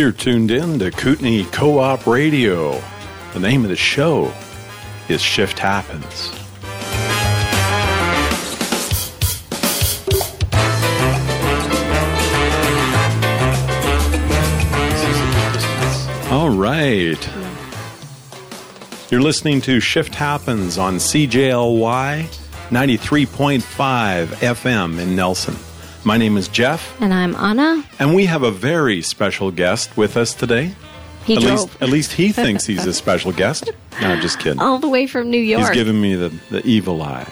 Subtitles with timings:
[0.00, 2.82] You're tuned in to Kootenay Co op Radio.
[3.34, 4.32] The name of the show
[5.10, 6.30] is Shift Happens.
[16.30, 17.30] All right.
[19.10, 22.22] You're listening to Shift Happens on CJLY
[22.70, 25.56] 93.5 FM in Nelson.
[26.04, 27.84] My name is Jeff, And I'm Anna.
[27.98, 30.72] and we have a very special guest with us today.
[31.24, 33.70] He at drove least, at least he thinks he's a special guest.
[34.00, 34.60] No, I'm just kidding.
[34.60, 35.60] all the way from New York.
[35.66, 37.28] He's giving me the, the evil eye.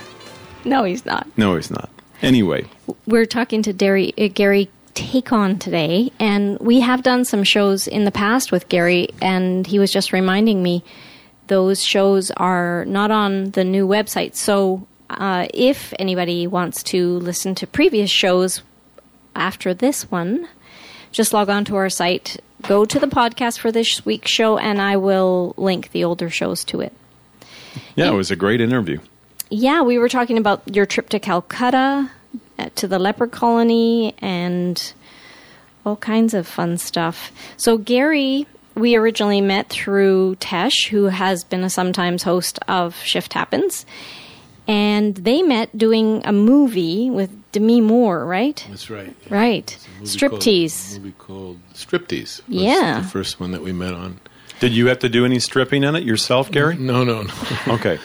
[0.64, 1.26] no, he's not.
[1.38, 1.88] No, he's not.
[2.20, 2.66] Anyway,
[3.06, 8.04] We're talking to Gary, uh, Gary Tacon today, and we have done some shows in
[8.04, 10.84] the past with Gary, and he was just reminding me
[11.46, 14.34] those shows are not on the new website.
[14.34, 18.62] So uh, if anybody wants to listen to previous shows
[19.34, 20.48] after this one,
[21.12, 24.80] just log on to our site, go to the podcast for this week's show, and
[24.80, 26.92] I will link the older shows to it.
[27.94, 28.98] yeah, it was a great interview.
[29.50, 32.10] Yeah, we were talking about your trip to Calcutta,
[32.58, 34.92] uh, to the leper colony, and
[35.86, 37.32] all kinds of fun stuff.
[37.56, 43.32] So, Gary, we originally met through Tesh, who has been a sometimes host of Shift
[43.32, 43.86] Happens.
[44.68, 48.62] And they met doing a movie with Demi Moore, right?
[48.68, 49.16] That's right.
[49.30, 49.76] Right.
[50.00, 50.98] Movie called- Striptease.
[50.98, 52.42] movie called Striptease.
[52.46, 53.00] was Yeah.
[53.00, 54.20] the first one that we met on.
[54.60, 56.76] Did you have to do any stripping in it yourself, Gary?
[56.78, 57.32] No, no, no.
[57.74, 57.98] Okay,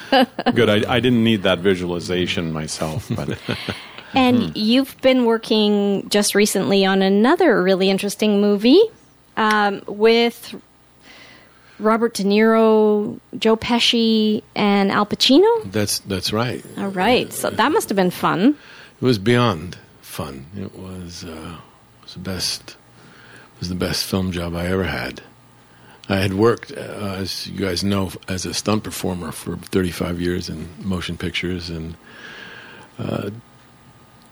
[0.55, 0.69] good.
[0.69, 3.37] I, I didn't need that visualization myself, but
[4.15, 8.79] And you've been working just recently on another really interesting movie
[9.35, 10.53] um, with
[11.83, 15.71] Robert De Niro, Joe Pesci, and Al Pacino.
[15.71, 16.63] That's that's right.
[16.77, 18.57] All right, so that must have been fun.
[19.01, 20.45] It was beyond fun.
[20.57, 21.57] It was uh,
[21.99, 22.71] it was the best
[23.55, 25.21] it was the best film job I ever had.
[26.09, 30.49] I had worked, uh, as you guys know, as a stunt performer for 35 years
[30.49, 31.95] in motion pictures, and
[32.99, 33.29] uh,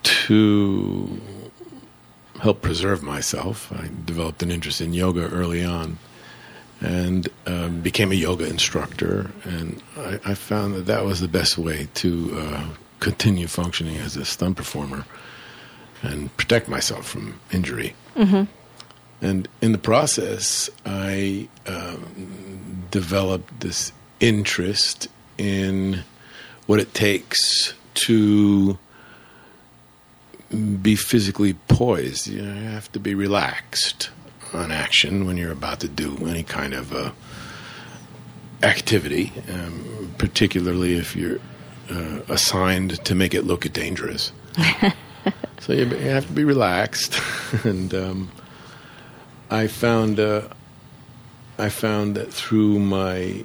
[0.04, 1.22] to
[2.42, 5.98] help preserve myself, I developed an interest in yoga early on,
[6.82, 9.32] and um, became a yoga instructor.
[9.44, 12.66] And I, I found that that was the best way to uh,
[13.00, 15.06] continue functioning as a stunt performer
[16.02, 17.96] and protect myself from injury.
[19.22, 26.04] And in the process, I um, developed this interest in
[26.66, 28.80] what it takes to
[30.82, 32.28] be physically poised.
[32.28, 34.10] You, know, you have to be relaxed
[34.54, 37.12] on action when you're about to do any kind of uh,
[38.64, 41.40] activity, um, particularly if you're
[41.90, 44.32] uh, assigned to make it look dangerous.
[45.60, 47.20] so you, you have to be relaxed,
[47.64, 48.32] and um,
[49.50, 50.48] I found uh,
[51.58, 53.44] I found that through my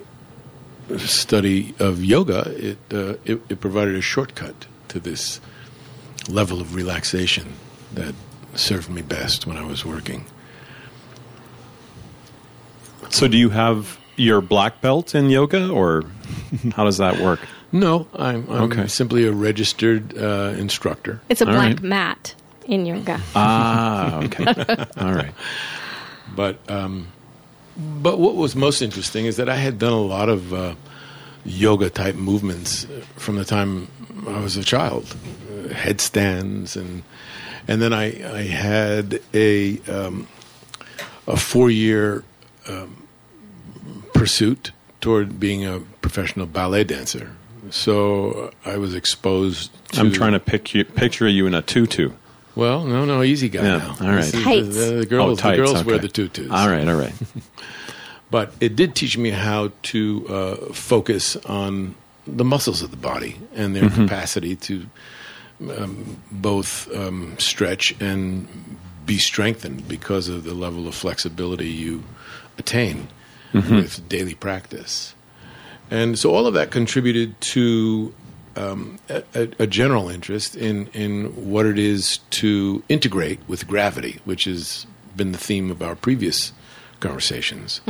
[0.97, 5.39] study of yoga, it, uh, it it provided a shortcut to this
[6.29, 7.53] level of relaxation
[7.93, 8.13] that
[8.55, 10.25] served me best when I was working.
[13.09, 16.03] So do you have your black belt in yoga, or
[16.75, 17.47] how does that work?
[17.69, 18.87] No, I'm, I'm Okay.
[18.87, 21.19] simply a registered uh, instructor.
[21.27, 21.81] It's a All black right.
[21.81, 22.33] mat
[22.65, 23.19] in yoga.
[23.35, 24.45] Ah, okay,
[24.97, 25.33] all right.
[26.33, 27.07] But um,
[27.75, 30.75] but what was most interesting is that I had done a lot of uh,
[31.43, 32.87] yoga type movements
[33.17, 33.89] from the time
[34.25, 35.13] I was a child,
[35.51, 37.03] uh, headstands and
[37.67, 40.25] and then I I had a um,
[41.27, 42.23] a four year
[42.67, 43.07] um,
[44.13, 47.35] pursuit toward being a professional ballet dancer.
[47.69, 49.71] So I was exposed.
[49.93, 49.99] to...
[49.99, 52.11] I'm trying to pic- you, picture you in a tutu.
[52.55, 53.95] Well, no, no, easy guy Yeah, now.
[54.01, 54.33] all right.
[54.33, 54.75] Tights.
[54.75, 56.49] The, the girls, oh, tights, the girls wear the tutus.
[56.49, 57.13] All right, all right.
[58.29, 61.95] But it did teach me how to uh, focus on
[62.25, 64.85] the muscles of the body and their capacity to
[65.77, 68.47] um, both um, stretch and
[69.05, 72.03] be strengthened because of the level of flexibility you
[72.57, 73.07] attain
[73.53, 75.15] with daily practice.
[75.89, 78.13] And so all of that contributed to
[78.55, 84.19] um, a, a- a general interest in, in what it is to integrate with gravity,
[84.25, 86.51] which has been the theme of our previous
[86.99, 87.81] conversations.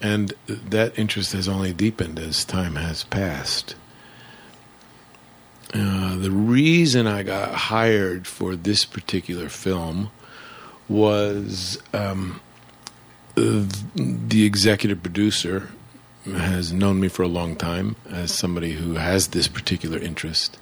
[0.00, 3.74] And that interest has only deepened as time has passed.
[5.74, 10.10] Uh, the reason I got hired for this particular film
[10.88, 12.40] was um,
[13.38, 15.68] the executive producer
[16.24, 20.58] has known me for a long time as somebody who has this particular interest.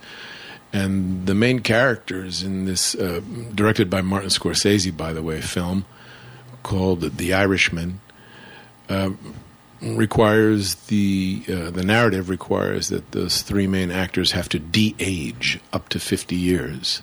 [0.72, 3.20] And the main characters in this, uh,
[3.54, 5.84] directed by Martin Scorsese, by the way, film,
[6.62, 8.00] called The Irishman.
[8.88, 9.10] Uh,
[9.82, 15.88] requires the uh, the narrative requires that those three main actors have to de-age up
[15.90, 17.02] to 50 years.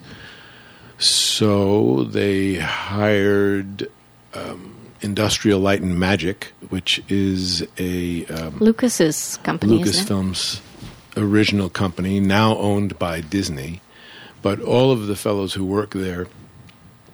[0.98, 3.90] So they hired
[4.34, 9.80] um, Industrial Light and Magic, which is a um, Lucas's company.
[9.80, 10.62] Lucasfilm's
[11.18, 13.82] original company, now owned by Disney.
[14.42, 16.28] But all of the fellows who work there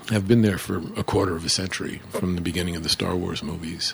[0.09, 3.15] have been there for a quarter of a century from the beginning of the Star
[3.15, 3.93] Wars movies.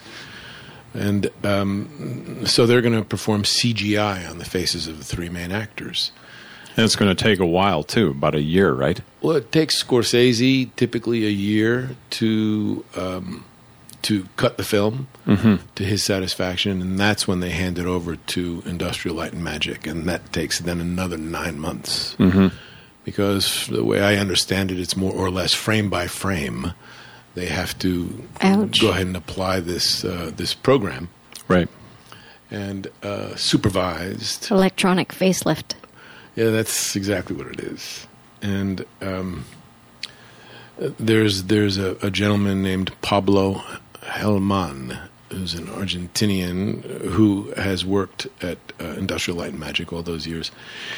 [0.93, 5.51] And um, so they're going to perform CGI on the faces of the three main
[5.51, 6.11] actors.
[6.77, 8.99] And it's going to take a while, too, about a year, right?
[9.21, 13.45] Well, it takes Scorsese typically a year to um,
[14.05, 18.63] to cut the film to his satisfaction, and that's when they hand it over to
[18.65, 22.15] Industrial Light and Magic, and that takes then another nine months.
[23.03, 26.73] Because the way I understand it, it's more or less frame by frame.
[27.35, 28.81] They have to Ouch.
[28.81, 31.09] go ahead and apply this uh, this program
[31.47, 31.67] Right.
[32.49, 34.49] and uh, supervised.
[34.49, 35.75] Electronic facelift.
[36.35, 38.07] Yeah, that's exactly what it is.
[38.41, 39.45] And um,
[40.81, 43.61] uh, there's there's a, a gentleman named Pablo
[44.05, 44.97] Helman,
[45.31, 50.51] who's an Argentinian who has worked at uh, Industrial Light and Magic all those years.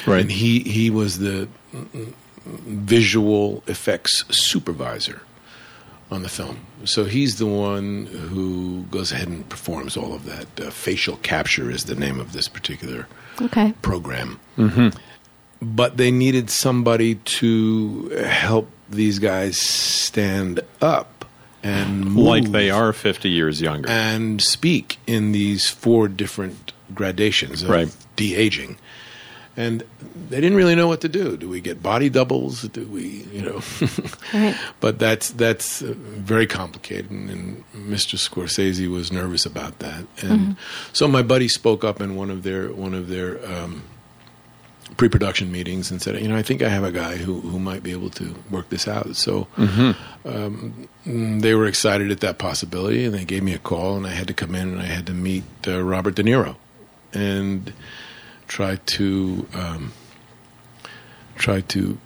[0.06, 0.21] Right.
[0.21, 1.48] And he he was the
[2.45, 5.21] visual effects supervisor
[6.09, 6.59] on the film.
[6.86, 10.59] So he's the one who goes ahead and performs all of that.
[10.59, 13.07] Uh, facial capture is the name of this particular
[13.42, 13.74] Okay.
[13.81, 14.39] program.
[15.62, 21.16] But they needed somebody to help these guys stand up
[21.63, 23.89] and move Like they are 50 years younger.
[23.89, 27.95] and speak in these four different gradations of Right.
[28.15, 28.77] de aging.
[29.59, 29.83] And
[30.30, 31.36] they didn't really know what to do.
[31.36, 32.62] Do we get body doubles?
[32.62, 33.62] Do we, you know?
[34.33, 34.56] Right.
[34.80, 38.18] but that's that's uh, very complicated, and, and Mr.
[38.19, 40.06] Scorsese was nervous about that.
[40.21, 40.57] And
[40.94, 43.81] so my buddy spoke up in one of their one of their um,
[44.95, 47.83] pre-production meetings and said, you know, I think I have a guy who who might
[47.83, 49.15] be able to work this out.
[49.15, 49.47] So
[50.25, 54.11] um, they were excited at that possibility, and they gave me a call, and I
[54.11, 56.55] had to come in and I had to meet uh, Robert De Niro
[57.13, 57.73] and
[58.47, 59.91] try to um,
[61.35, 61.97] try to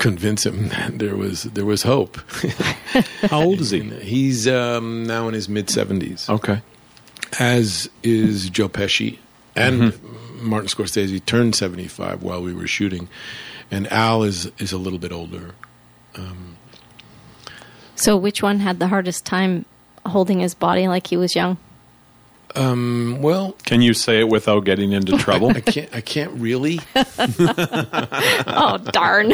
[0.00, 2.16] convince him that there was there was hope.
[3.30, 3.80] How old is he?
[4.00, 6.60] He's um, now in his mid seventies, Okay.
[7.38, 9.18] as is Joe Pesci
[9.56, 9.92] and
[10.44, 13.08] Martin Scorsese turned seventy five while we were shooting,
[13.70, 15.54] and Al is is a little bit older.
[17.96, 19.64] So, which one had the hardest time
[20.04, 21.58] holding his body like he was young?
[22.56, 25.50] Um, well, Can you say it without getting into trouble?
[25.50, 26.80] I can't I can't really.
[28.56, 29.32] Oh, darn.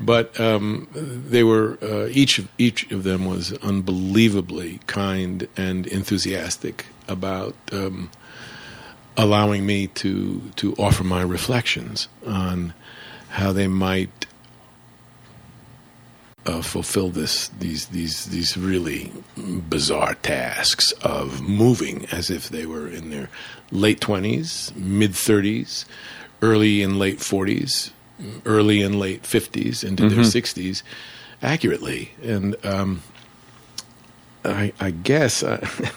[0.00, 6.86] but um, they were uh, each of each of them was unbelievably kind and enthusiastic
[7.08, 8.10] about um,
[9.16, 12.74] allowing me to to offer my reflections on
[13.30, 14.26] how they might
[16.46, 22.88] uh, fulfill this these these these really bizarre tasks of moving as if they were
[22.88, 23.30] in their
[23.70, 25.86] late twenties, mid thirties,
[26.42, 27.92] early and late forties,
[28.44, 30.82] early and late fifties into their sixties,
[31.42, 32.10] accurately.
[32.22, 33.02] And um,
[34.44, 35.42] I, I guess.
[35.42, 35.66] Uh,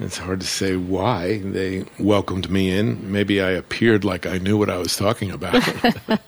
[0.00, 3.10] It's hard to say why they welcomed me in.
[3.10, 5.62] Maybe I appeared like I knew what I was talking about.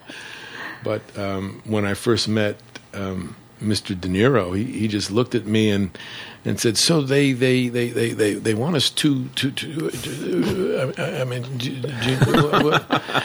[0.83, 2.57] But um, when I first met
[2.95, 3.99] um, Mr.
[3.99, 5.97] De Niro, he, he just looked at me and
[6.45, 10.95] and said, "So they they they they they, they want us to to to." to
[10.97, 12.17] I, I mean, do, do,
[12.65, 13.25] what,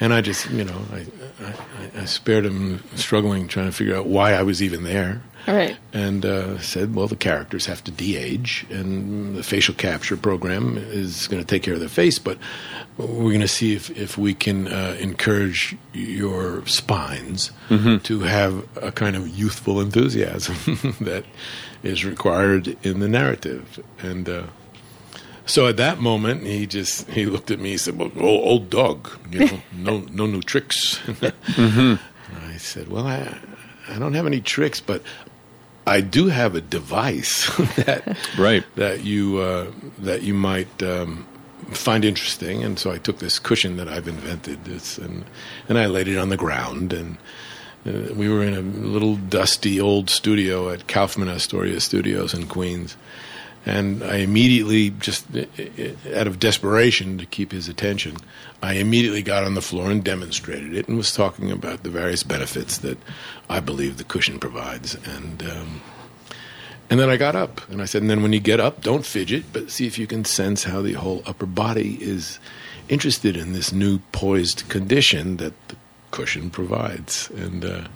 [0.00, 1.06] and I just you know I,
[1.44, 5.22] I I spared him struggling trying to figure out why I was even there.
[5.46, 5.76] Right.
[5.92, 11.28] And uh, said, well, the characters have to de-age, and the facial capture program is
[11.28, 12.38] going to take care of their face, but
[12.98, 18.90] we're going to see if, if we can uh, encourage your spines to have a
[18.90, 20.56] kind of youthful enthusiasm
[21.00, 21.24] that
[21.82, 23.82] is required in the narrative.
[24.00, 24.42] And uh,
[25.44, 27.70] so at that moment, he just he looked at me.
[27.70, 33.06] He said, "Well, old, old dog, you know, no no new tricks." I said, "Well,
[33.06, 33.38] I
[33.88, 35.02] I don't have any tricks, but
[35.86, 38.64] I do have a device that Right.
[38.76, 41.26] that you uh, that you might um,
[41.70, 44.66] find interesting." And so I took this cushion that I've invented,
[44.98, 45.24] and
[45.68, 47.16] and I laid it on the ground and.
[47.86, 52.96] Uh, we were in a little dusty old studio at Kaufman Astoria Studios in Queens,
[53.66, 55.26] and I immediately, just
[56.14, 58.16] out of desperation to keep his attention,
[58.62, 62.22] I immediately got on the floor and demonstrated it and was talking about the various
[62.22, 62.96] benefits that
[63.50, 64.94] I believe the cushion provides.
[65.04, 65.80] And um,
[66.88, 69.04] And then I got up and I said, and then when you get up, don't
[69.04, 72.38] fidget, but see if you can sense how the whole upper body is
[72.88, 75.76] interested in this new poised condition that the
[76.12, 77.28] cushion provides.
[77.30, 77.88] And uh,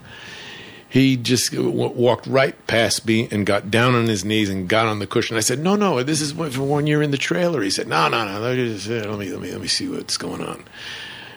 [0.90, 4.86] he just w- walked right past me and got down on his knees and got
[4.86, 5.36] on the cushion.
[5.36, 8.08] I said, "No, no, this is for when you're in the trailer." He said, "No,
[8.08, 8.40] no, no.
[8.40, 10.64] Let me let me let me, let me see what's going on."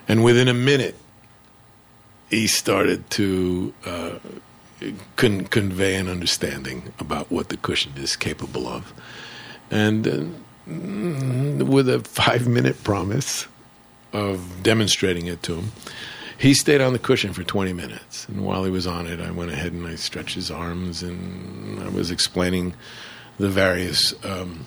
[0.08, 0.96] And within a minute,
[2.28, 4.18] he started to uh,
[5.14, 8.92] con- convey an understanding about what the cushion is capable of,
[9.70, 13.46] and uh, with a five-minute promise
[14.12, 15.72] of demonstrating it to him
[16.38, 18.28] he stayed on the cushion for 20 minutes.
[18.28, 21.82] And while he was on it, I went ahead and I stretched his arms and
[21.82, 22.74] I was explaining
[23.38, 24.66] the various um,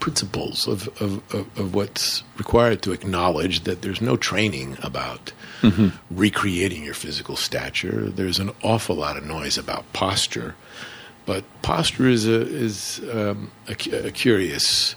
[0.00, 5.88] principles of, of, of, of, what's required to acknowledge that there's no training about mm-hmm.
[6.10, 8.10] recreating your physical stature.
[8.10, 10.54] There's an awful lot of noise about posture.
[11.26, 13.72] But posture is a, is, um, a,
[14.06, 14.94] a, curious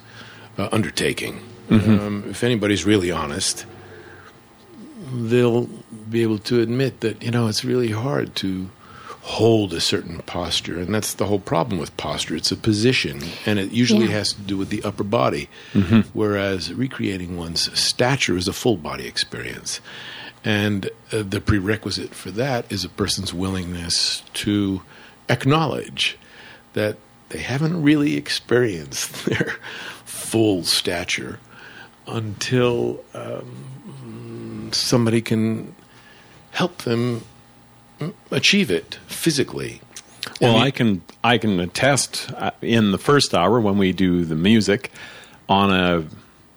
[0.58, 1.40] uh, undertaking.
[1.70, 2.06] Mm-hmm.
[2.06, 3.66] Um, if anybody's really honest,
[5.12, 5.70] they'll
[6.10, 8.70] be able to admit that you know it's really hard to
[9.22, 13.60] hold a certain posture and that's the whole problem with posture it's a position and
[13.60, 14.12] it usually yeah.
[14.12, 16.00] has to do with the upper body mm-hmm.
[16.14, 19.82] whereas recreating one's stature is a full body experience
[20.46, 24.82] and uh, the prerequisite for that is a person's willingness to
[25.28, 26.18] acknowledge
[26.72, 26.96] that
[27.30, 29.58] they haven't really experienced their
[30.06, 31.40] full stature
[32.08, 33.77] until um,
[34.74, 35.76] somebody can
[36.52, 37.24] help them
[38.32, 39.82] achieve it physically.
[40.42, 43.94] Well, I, mean, I can I can attest uh, in the first hour when we
[43.94, 44.92] do the music
[45.48, 46.06] on a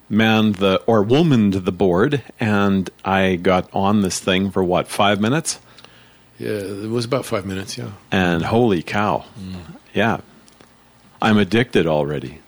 [0.09, 4.87] man the or woman to the board, and I got on this thing for what
[4.87, 5.59] five minutes.
[6.37, 7.77] Yeah, it was about five minutes.
[7.77, 9.77] Yeah, and holy cow, mm.
[9.93, 10.21] yeah,
[11.21, 12.39] I'm addicted already.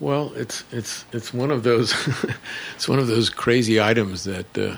[0.00, 1.94] Well, it's it's it's one of those
[2.74, 4.76] it's one of those crazy items that uh,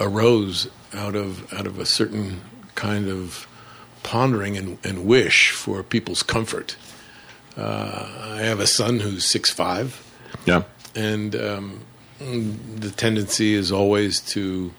[0.00, 2.40] arose out of out of a certain
[2.74, 3.46] kind of
[4.02, 6.76] pondering and, and wish for people's comfort.
[7.56, 10.04] Uh, I have a son who's six five.
[10.46, 10.62] Yeah,
[10.94, 11.80] and um,
[12.20, 14.72] the tendency is always to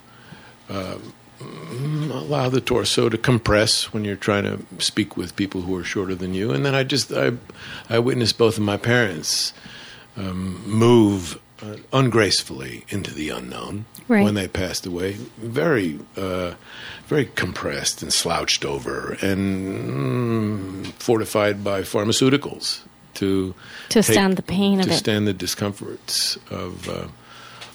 [0.69, 0.97] uh,
[1.41, 6.15] allow the torso to compress when you're trying to speak with people who are shorter
[6.15, 6.51] than you.
[6.51, 7.33] And then I just I
[7.89, 9.53] I witnessed both of my parents
[10.15, 14.23] um, move uh, ungracefully into the unknown right.
[14.23, 15.13] when they passed away.
[15.37, 16.53] Very, uh,
[17.07, 22.81] very compressed and slouched over, and mm, fortified by pharmaceuticals
[23.15, 23.53] to
[23.89, 27.07] to take, stand the pain to of it, To stand the discomforts of uh,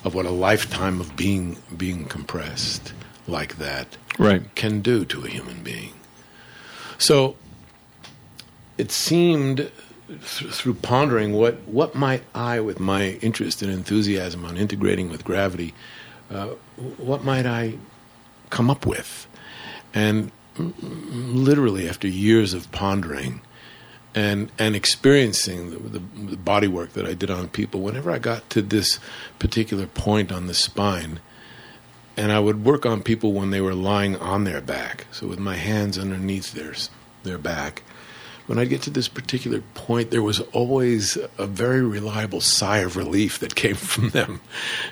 [0.04, 2.92] of what a lifetime of being being compressed
[3.26, 4.54] like that right.
[4.54, 5.94] can do to a human being.
[6.98, 7.36] So
[8.78, 9.72] it seemed th-
[10.20, 15.74] through pondering what what might I, with my interest and enthusiasm on integrating with gravity,
[16.30, 16.48] uh,
[16.96, 17.74] what might I
[18.50, 19.26] come up with?
[19.92, 23.40] And literally, after years of pondering
[24.14, 28.18] and and experiencing the, the, the body work that I did on people, whenever I
[28.18, 28.98] got to this
[29.38, 31.20] particular point on the spine,
[32.16, 35.38] and I would work on people when they were lying on their back, so with
[35.38, 36.74] my hands underneath their
[37.22, 37.82] their back
[38.46, 42.96] when I'd get to this particular point, there was always a very reliable sigh of
[42.96, 44.40] relief that came from them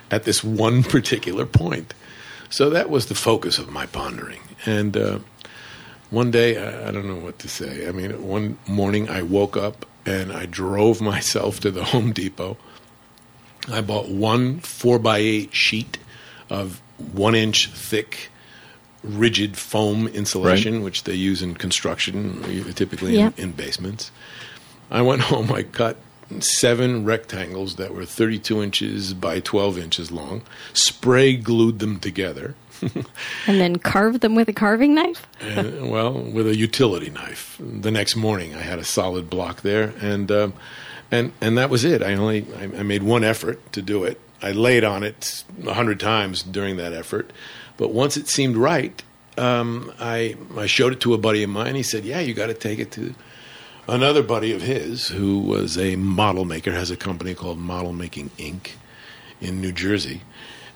[0.09, 1.93] at this one particular point.
[2.49, 4.41] So that was the focus of my pondering.
[4.65, 5.19] And uh,
[6.09, 7.87] one day, I, I don't know what to say.
[7.87, 12.57] I mean, one morning I woke up and I drove myself to the Home Depot.
[13.71, 15.97] I bought one four by eight sheet
[16.49, 16.81] of
[17.13, 18.29] one inch thick
[19.03, 20.83] rigid foam insulation, right.
[20.83, 24.11] which they use in construction, typically in, in, basements.
[24.89, 25.97] I went home, I cut
[26.39, 30.41] seven rectangles that were 32 inches by 12 inches long,
[30.73, 32.55] spray glued them together.
[33.47, 35.27] and then carved them with a carving knife?
[35.41, 37.57] and, well, with a utility knife.
[37.59, 40.53] The next morning, I had a solid block there, and um,
[41.09, 42.03] and and that was it.
[42.03, 44.19] I only I, I made one effort to do it.
[44.41, 47.31] I laid on it a hundred times during that effort
[47.77, 49.01] but once it seemed right,
[49.37, 51.75] um, I I showed it to a buddy of mine.
[51.75, 53.13] He said, "Yeah, you got to take it to."
[53.87, 58.29] Another buddy of his, who was a model maker, has a company called Model Making
[58.37, 58.71] Inc.
[59.41, 60.21] in New Jersey,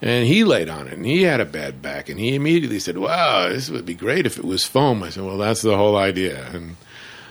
[0.02, 2.98] and he laid on it, and he had a bad back, and he immediately said,
[2.98, 5.96] "Wow, this would be great if it was foam." I said, "Well, that's the whole
[5.96, 6.76] idea." And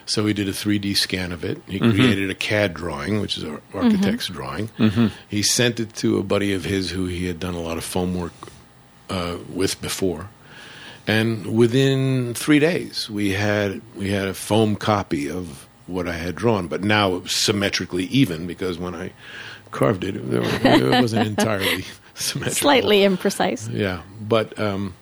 [0.07, 1.61] so he did a 3D scan of it.
[1.67, 1.91] He mm-hmm.
[1.91, 4.35] created a CAD drawing, which is an architect's mm-hmm.
[4.35, 4.69] drawing.
[4.79, 5.07] Mm-hmm.
[5.29, 7.85] He sent it to a buddy of his who he had done a lot of
[7.85, 8.33] foam work
[9.11, 10.29] uh, with before.
[11.07, 16.35] And within three days, we had we had a foam copy of what I had
[16.35, 19.13] drawn, but now it was symmetrically even because when I
[19.71, 21.85] carved it, it, wasn't entirely
[22.15, 22.55] symmetrical.
[22.61, 23.73] Slightly imprecise.
[23.73, 24.95] Yeah, but um,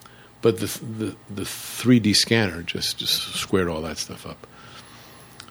[0.42, 4.46] but the the the 3D scanner just just squared all that stuff up,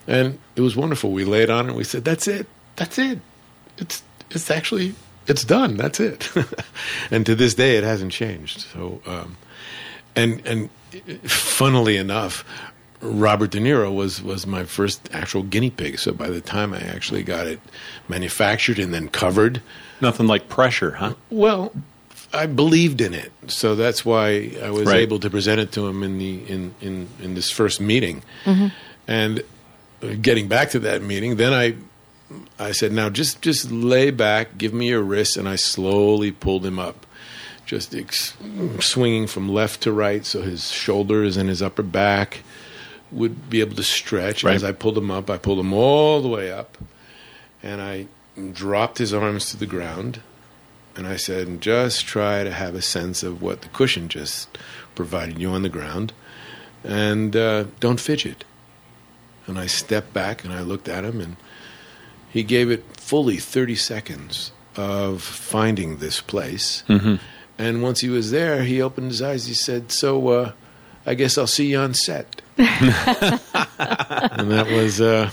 [0.08, 1.12] and it was wonderful.
[1.12, 1.70] We laid on it.
[1.70, 2.46] and We said, "That's it.
[2.76, 3.20] That's it.
[3.80, 4.94] It's it's actually
[5.28, 5.78] it's done.
[5.78, 6.32] That's it."
[7.12, 8.62] and to this day, it hasn't changed.
[8.62, 9.38] So, um,
[10.16, 10.70] and and
[11.30, 12.44] funnily enough.
[13.02, 16.00] Robert De Niro was, was my first actual guinea pig.
[16.00, 17.60] So by the time I actually got it
[18.08, 19.62] manufactured and then covered,
[20.00, 21.16] Nothing like pressure, huh?
[21.30, 21.74] well,
[22.32, 25.00] I believed in it, so that's why I was Right.
[25.02, 28.24] able to present it to him in the in in, in this first meeting.
[29.06, 29.44] And
[30.02, 31.76] uh, getting back to that meeting, then I
[32.60, 36.66] I said, "Now just just lay back, give me your wrist," and I slowly pulled
[36.66, 37.06] him up,
[37.66, 38.34] just ex-
[38.80, 42.40] swinging from left to right, so his shoulders and his upper back
[43.12, 44.44] would be able to stretch.
[44.44, 44.56] Right.
[44.56, 46.78] As I pulled him up, I pulled him all the way up,
[47.62, 48.08] and I
[48.52, 50.22] dropped his arms to the ground.
[50.96, 54.60] And I said, just try to have a sense of what the cushion just
[54.94, 56.14] provided you on the ground,
[56.84, 58.44] and uh, don't fidget.
[59.48, 61.36] And I stepped back and I looked at him, and
[62.34, 66.84] he gave it fully 30 seconds of finding this place.
[67.60, 69.46] And once he was there, he opened his eyes.
[69.46, 70.52] He said, So uh,
[71.06, 72.42] I guess I'll see you on set.
[72.58, 72.68] and
[74.52, 75.00] that was.
[75.00, 75.30] Uh,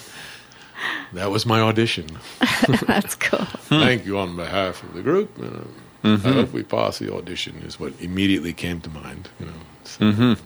[1.12, 2.06] that was my audition.
[2.86, 3.44] That's cool.
[3.68, 5.30] Thank you on behalf of the group.
[5.42, 5.64] Uh,
[6.04, 7.56] I hope we pass the audition.
[7.66, 9.28] Is what immediately came to mind.
[9.40, 9.52] You know,
[9.84, 10.36] So-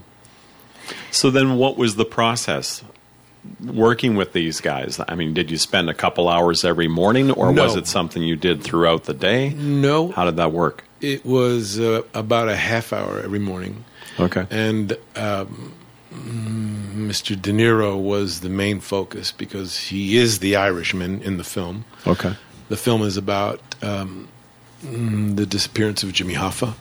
[1.10, 2.82] So then, what was the process
[3.64, 5.00] working with these guys?
[5.08, 8.36] I mean, did you spend a couple hours every morning, or was it something you
[8.36, 9.50] did throughout the day?
[9.50, 10.84] No, How did that work?
[11.00, 13.84] it was uh, about a half hour every morning,
[14.18, 14.46] Okay.
[14.50, 15.72] and um,
[16.12, 17.40] mm, Mr.
[17.40, 21.84] De Niro was the main focus because he is the Irishman in the film.
[22.06, 22.34] Okay.
[22.68, 24.28] The film is about um,
[24.82, 26.74] mm, the disappearance of Jimmy Hoffa.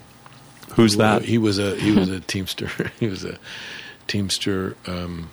[0.76, 1.24] Who's that?
[1.24, 2.70] He was a he was a teamster.
[3.00, 3.38] he was a
[4.08, 5.30] teamster um,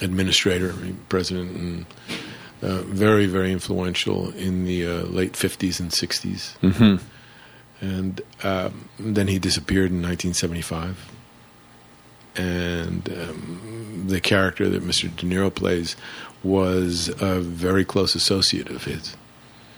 [0.00, 0.74] administrator,
[1.08, 1.86] president, and
[2.62, 6.96] uh, very very influential in the uh, late fifties and 60s hmm
[7.80, 11.10] And um, then he disappeared in 1975.
[12.36, 15.14] And um, the character that Mr.
[15.16, 15.96] De Niro plays
[16.42, 19.16] was a very close associate of his.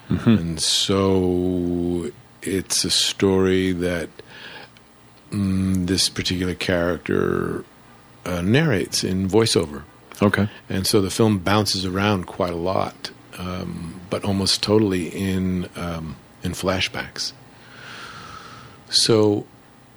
[0.08, 2.11] And so
[2.42, 4.11] it's a story that
[5.30, 7.64] mm, this particular character
[8.26, 9.85] uh, narrates in voiceover.
[10.22, 10.48] Okay.
[10.68, 16.16] And so the film bounces around quite a lot, um, but almost totally in um,
[16.42, 17.32] in flashbacks.
[18.88, 19.46] So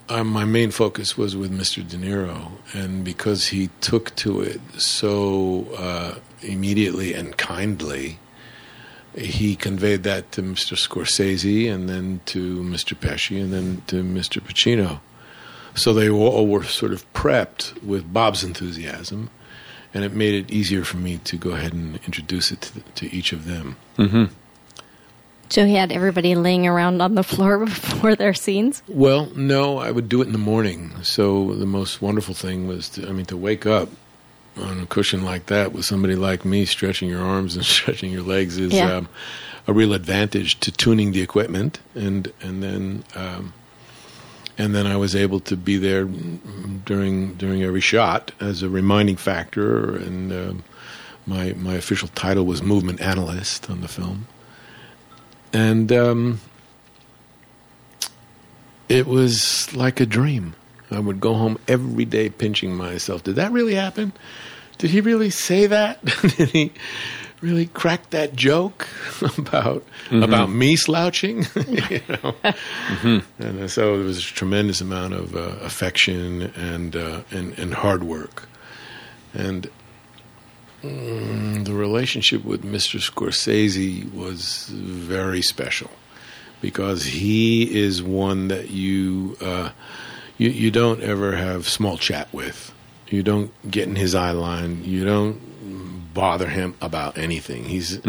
[0.10, 1.88] uh, my main focus was with Mr.
[1.88, 8.20] De Niro, and because he took to it so uh, immediately and kindly,
[9.16, 10.76] he conveyed that to Mr.
[10.76, 12.96] Scorsese, and then to Mr.
[12.96, 14.42] Pesci, and then to Mr.
[14.42, 15.00] Pacino.
[15.76, 19.30] So they all were sort of prepped with Bob's enthusiasm,
[19.96, 23.16] and it made it easier for me to go ahead and introduce it to, to
[23.16, 23.76] each of them.
[23.98, 24.26] hmm
[25.50, 28.84] So he had everybody laying around on the floor before their scenes.
[28.88, 30.92] Well, no, I would do it in the morning.
[31.02, 33.90] So the most wonderful thing was, to, I mean, to wake up
[34.58, 38.24] on a cushion like that with somebody like me stretching your arms and stretching your
[38.24, 38.98] legs is Yeah.
[38.98, 39.10] um,
[39.68, 43.52] a real advantage to tuning the equipment, and and then um,
[44.58, 49.18] and then I was able to be there during during every shot as a reminding
[49.18, 50.64] factor, and um,
[51.26, 54.28] my my official title was movement analyst on the film,
[55.54, 55.92] and.
[55.92, 56.40] Um,
[58.88, 60.56] it was like a dream.
[60.92, 63.24] I would go home every day pinching myself.
[63.24, 64.14] Did that really happen?
[64.78, 66.04] Did he really say that?
[66.38, 66.72] Did he
[67.46, 68.88] really crack that joke
[69.38, 71.46] about about me slouching?
[71.90, 72.36] you know?
[73.40, 77.74] And uh, so there was a tremendous amount of uh, affection and, uh, and and
[77.74, 78.50] hard work,
[79.34, 79.70] and
[80.82, 83.00] mm, the relationship with Mr.
[83.00, 85.92] Scorsese was very special
[86.62, 89.70] because he is one that you uh,
[90.38, 92.72] you you don't ever have small chat with.
[93.08, 94.84] You don't get in his eye line.
[94.84, 95.40] You don't
[96.16, 97.66] bother him about anything.
[97.66, 98.00] He's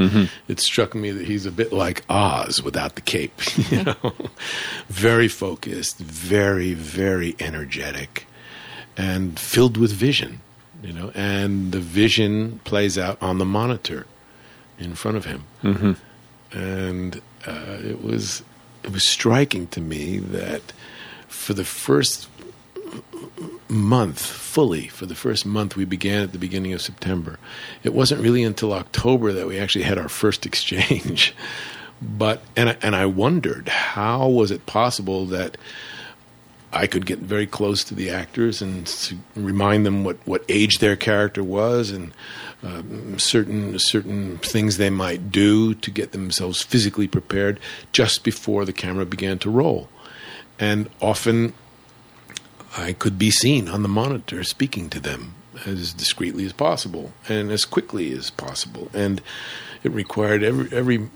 [0.48, 3.38] it struck me that he's a bit like Oz without the cape.
[3.70, 4.12] You know,
[4.88, 8.26] very focused, very very energetic,
[8.96, 10.40] and filled with vision.
[10.82, 14.06] You know, and the vision plays out on the monitor
[14.78, 15.44] in front of him
[16.52, 18.42] and uh, it was
[18.84, 20.62] it was striking to me that
[21.28, 22.28] for the first
[23.68, 27.38] month fully for the first month we began at the beginning of September.
[27.82, 31.34] It wasn't really until October that we actually had our first exchange.
[32.00, 35.56] but and I, and I wondered how was it possible that
[36.72, 40.96] I could get very close to the actors and remind them what, what age their
[40.96, 42.12] character was and
[42.62, 47.60] um, certain certain things they might do to get themselves physically prepared
[47.92, 49.88] just before the camera began to roll.
[50.58, 51.54] And often
[52.76, 55.34] I could be seen on the monitor speaking to them
[55.64, 58.90] as discreetly as possible and as quickly as possible.
[58.92, 59.22] And
[59.82, 61.08] it required every every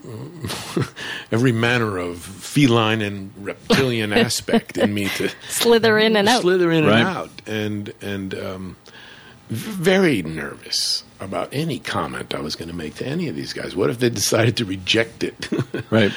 [1.32, 6.70] every manner of feline and reptilian aspect in me to slither in and out, slither
[6.70, 6.98] in right.
[6.98, 8.76] and out, and and um,
[9.50, 13.74] very nervous about any comment I was going to make to any of these guys.
[13.74, 15.48] What if they decided to reject it?
[15.90, 16.12] right.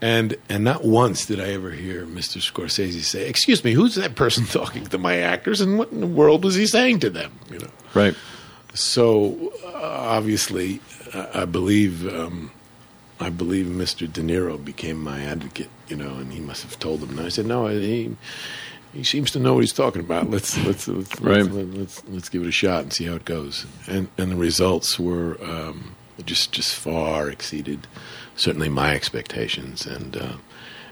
[0.00, 2.38] And and not once did I ever hear Mr.
[2.38, 6.06] Scorsese say, "Excuse me, who's that person talking to my actors, and what in the
[6.06, 7.70] world was he saying to them?" You know.
[7.94, 8.14] Right.
[8.74, 10.80] So uh, obviously,
[11.14, 12.50] I believe um,
[13.20, 14.10] I believe Mr.
[14.10, 15.70] De Niro became my advocate.
[15.88, 17.10] You know, and he must have told them.
[17.10, 18.16] And I said, "No, he."
[18.98, 20.28] He seems to know what he's talking about.
[20.28, 21.44] Let's let's let's, right.
[21.44, 23.64] let's, let's, let's, let's give it a shot and see how it goes.
[23.86, 27.86] And and the results were um, just just far exceeded
[28.34, 30.32] certainly my expectations, and uh,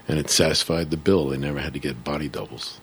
[0.07, 1.27] and it satisfied the bill.
[1.27, 2.79] They never had to get body doubles.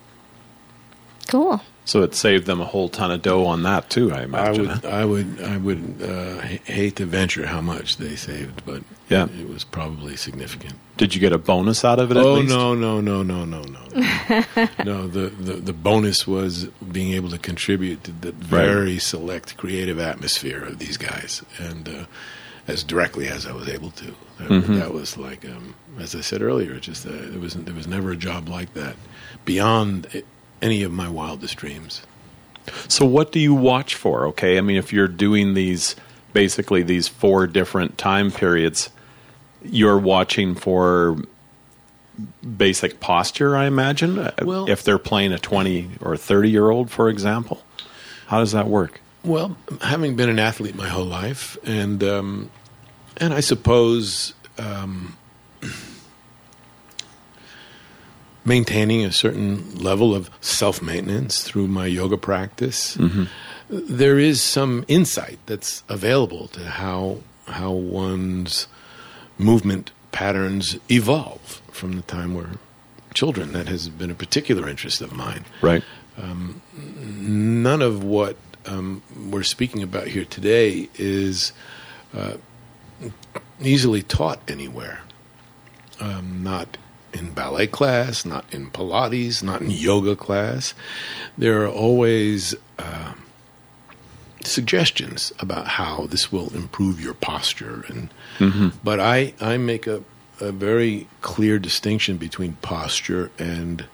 [1.26, 1.62] Cool.
[1.86, 4.10] So it saved them a whole ton of dough on that too.
[4.10, 4.68] I imagine.
[4.70, 4.82] I imagine.
[4.82, 9.26] would, I would, I would uh, hate to venture how much they saved, but Yeah.
[9.38, 10.74] it was probably significant.
[10.96, 12.16] Did you get a bonus out of it?
[12.16, 12.48] At oh least?
[12.54, 14.44] no, no, no, no, no, no, no!
[15.08, 20.64] The, the the bonus was being able to contribute to the very select creative atmosphere
[20.64, 22.04] of these guys, and uh,
[22.66, 24.06] as directly as I was able to.
[24.38, 24.74] That, Mm-hmm.
[24.80, 28.10] that was like, um, as I said earlier, just uh, there was there was never
[28.12, 28.96] a job like that
[29.44, 30.26] beyond it,
[30.64, 32.02] any of my wildest dreams.
[32.88, 34.26] So what do you watch for?
[34.28, 35.94] Okay, I mean, if you're doing these
[36.32, 38.90] basically these four different time periods,
[39.62, 41.18] you're watching for
[42.56, 43.56] basic posture.
[43.56, 44.30] I imagine.
[44.42, 47.62] Well- if they're playing a twenty or thirty year old, for example,
[48.26, 49.00] how does that work?
[49.22, 52.50] Well, having been an athlete my whole life, and um,
[53.18, 55.16] and I suppose um,
[58.44, 62.96] maintaining a certain level of self maintenance through my yoga practice,
[63.68, 68.66] there is some insight that's available to how how one's
[69.38, 72.50] movement patterns evolve from the time we're
[73.14, 73.52] children.
[73.52, 75.82] That has been a particular interest of mine Right.
[76.76, 81.52] none of what um, we're speaking about here today is
[82.16, 82.34] uh,
[83.60, 85.00] easily taught anywhere.
[86.00, 86.76] Um, not
[87.14, 90.74] in ballet class, not in Pilates, not in yoga class.
[91.38, 93.14] There are always uh,
[94.42, 98.10] suggestions about how this will improve your posture, and
[98.82, 100.02] but I I make a
[100.40, 103.86] a very clear distinction between posture and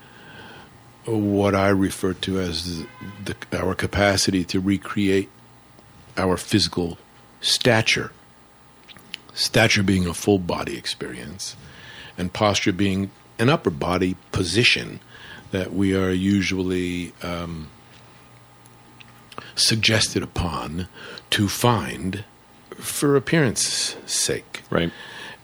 [1.05, 2.85] what I refer to as
[3.25, 5.29] the, our capacity to recreate
[6.17, 6.99] our physical
[7.41, 8.13] stature.
[9.35, 11.57] Stature being a full body experience,
[12.21, 15.01] and posture being an upper body position
[15.51, 17.69] that we are usually um,
[19.55, 20.87] suggested upon
[21.31, 22.25] to find
[22.77, 24.63] for appearance sake.
[24.69, 24.93] Right.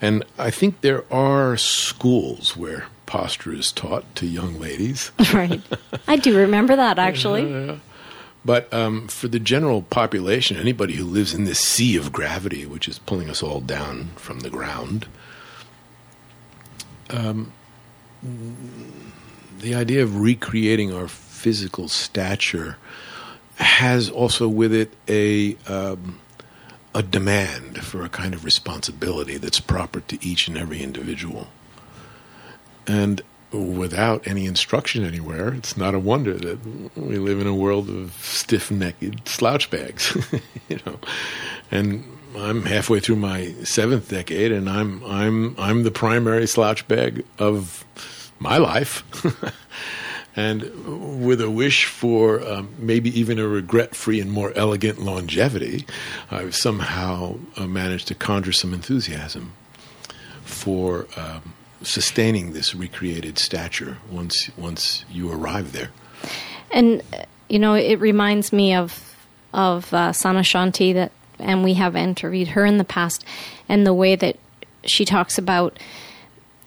[0.02, 5.10] And I think there are schools where posture is taught to young ladies.
[5.32, 5.62] right.
[6.06, 7.80] I do remember that actually.
[8.44, 12.86] But um, for the general population, anybody who lives in this sea of gravity, which
[12.86, 15.06] is pulling us all down from the ground,
[17.10, 17.52] um,
[19.58, 22.76] the idea of recreating our physical stature
[23.56, 26.20] has also with it a um,
[26.94, 31.48] a demand for a kind of responsibility that's proper to each and every individual.
[32.86, 33.20] And
[33.52, 36.58] without any instruction anywhere, it's not a wonder that
[36.96, 40.16] we live in a world of stiff-necked slouch bags,
[40.68, 40.98] you know.
[41.70, 47.24] And I'm halfway through my seventh decade, and I'm I'm I'm the primary slouch bag
[47.38, 47.84] of
[48.38, 49.02] my life.
[50.36, 55.86] and with a wish for um, maybe even a regret-free and more elegant longevity,
[56.30, 59.52] I've somehow uh, managed to conjure some enthusiasm
[60.44, 65.90] for um, sustaining this recreated stature once once you arrive there.
[66.70, 69.16] And uh, you know, it reminds me of
[69.52, 73.24] of uh, Sana Shanti that, and we have interviewed her in the past,
[73.68, 74.36] and the way that
[74.84, 75.78] she talks about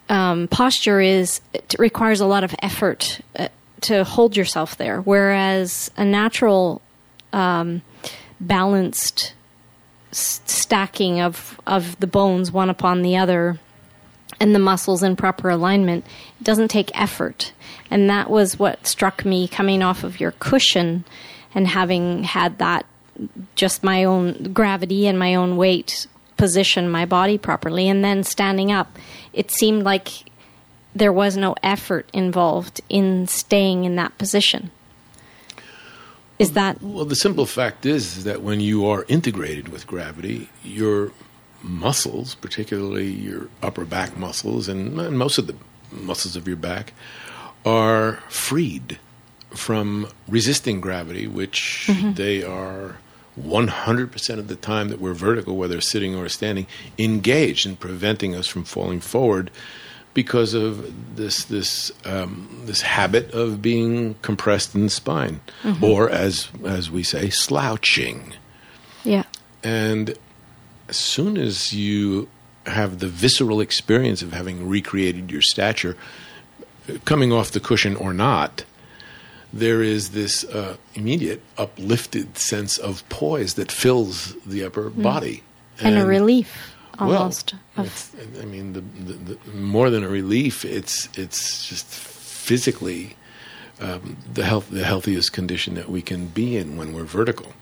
[0.10, 3.47] um, posture is it requires a lot of effort uh,
[3.82, 5.01] to hold yourself there.
[5.01, 6.82] Whereas a natural,
[7.32, 7.82] um,
[8.39, 9.34] balanced
[10.12, 13.60] s- stacking of of the bones one upon the other
[14.39, 16.05] and the muscles in proper alignment
[16.39, 17.51] it doesn't take effort
[17.91, 21.03] and that was what struck me coming off of your cushion
[21.53, 22.86] and having had that
[23.55, 27.89] just my own gravity and my own weight position my body properly.
[27.89, 28.97] And then standing up
[29.34, 30.25] it seemed like
[30.95, 34.71] there was no effort involved in staying in that position.
[36.38, 41.12] Is that Well, the simple fact is, that when you are integrated with gravity, your
[41.62, 45.55] muscles, particularly your upper back muscles and, and most of the
[45.91, 46.93] muscles of your back,
[47.65, 48.97] are freed
[49.49, 52.13] from resisting gravity, which mm-hmm.
[52.13, 52.97] they are
[53.41, 58.47] 100% of the time that we're vertical, whether sitting or standing, engaged in preventing us
[58.47, 59.52] from falling forward
[60.13, 65.39] because of this this um, this habit of being compressed in the spine,
[65.82, 68.34] or as as we say, slouching.
[69.04, 69.23] yeah
[69.63, 70.17] And
[70.88, 72.28] as soon as you
[72.65, 75.95] have the visceral experience of having recreated your stature,
[77.06, 78.63] coming off the cushion or not,
[79.52, 85.44] there is this uh, immediate uplifted sense of poise that fills the upper body.
[85.80, 90.66] and, a relief almost well, of I mean, the, the, the, more than a relief,
[90.66, 93.16] it's it's just physically
[93.80, 97.54] um, the health the healthiest condition that we can be in when we're vertical.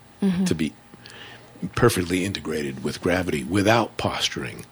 [0.47, 0.73] To be
[1.76, 4.65] perfectly integrated with gravity without posturing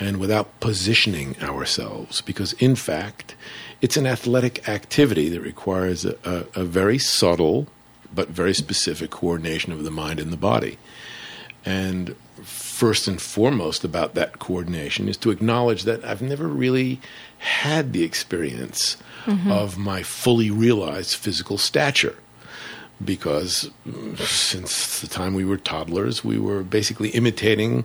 [0.00, 3.36] and without positioning ourselves, because in fact,
[3.84, 7.66] it's an athletic activity that requires a, a, a very subtle
[8.14, 10.78] but very specific coordination of the mind and the body.
[11.66, 16.98] And first and foremost about that coordination is to acknowledge that I've never really
[17.36, 19.52] had the experience mm-hmm.
[19.52, 22.16] of my fully realized physical stature.
[23.04, 23.70] Because
[24.16, 27.84] since the time we were toddlers, we were basically imitating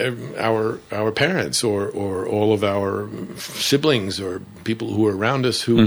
[0.00, 5.62] our our parents or or all of our siblings or people who are around us
[5.62, 5.86] who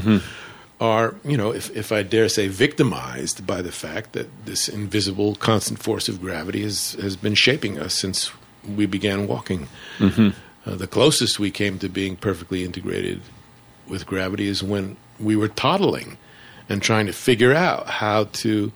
[0.79, 5.35] are you know if if I dare say victimized by the fact that this invisible
[5.35, 8.31] constant force of gravity has has been shaping us since
[8.67, 9.67] we began walking.
[10.65, 13.21] Uh, the closest we came to being perfectly integrated
[13.87, 16.17] with gravity is when we were toddling
[16.67, 18.71] and trying to figure out how to.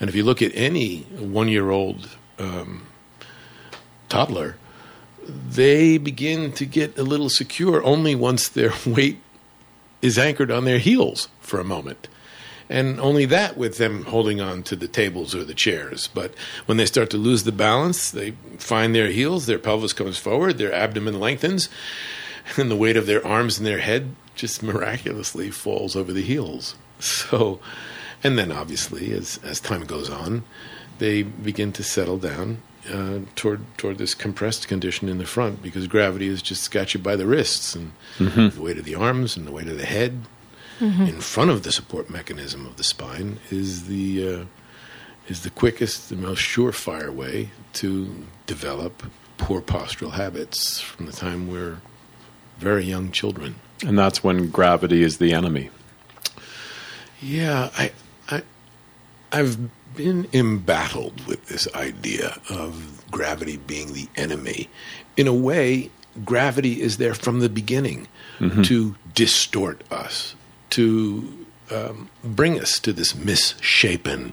[0.00, 2.86] And if you look at any one year old um,
[4.08, 4.56] toddler,
[5.28, 9.20] they begin to get a little secure only once their weight
[10.02, 12.08] is anchored on their heels for a moment.
[12.68, 16.08] And only that with them holding on to the tables or the chairs.
[16.12, 16.34] But
[16.66, 20.56] when they start to lose the balance, they find their heels, their pelvis comes forward,
[20.56, 21.68] their abdomen lengthens,
[22.56, 26.74] and the weight of their arms and their head just miraculously falls over the heels.
[26.98, 27.60] So,
[28.22, 30.44] and then obviously, as, as time goes on,
[30.98, 35.86] they begin to settle down uh, toward toward this compressed condition in the front because
[35.86, 39.46] gravity has just got you by the wrists and the weight of the arms and
[39.46, 40.22] the weight of the head
[40.80, 44.44] in front of the support mechanism of the spine is the uh,
[45.28, 49.02] is the quickest, the most surefire way to develop
[49.38, 51.78] poor postural habits from the time we're
[52.58, 53.54] very young children.
[53.84, 55.70] And that's when gravity is the enemy.
[57.20, 57.92] Yeah, I,
[58.30, 58.42] I,
[59.32, 59.58] I've
[59.94, 64.68] been embattled with this idea of gravity being the enemy.
[65.16, 65.90] In a way,
[66.24, 68.08] gravity is there from the beginning
[68.64, 70.34] to distort us,
[70.70, 74.32] to um, bring us to this misshapen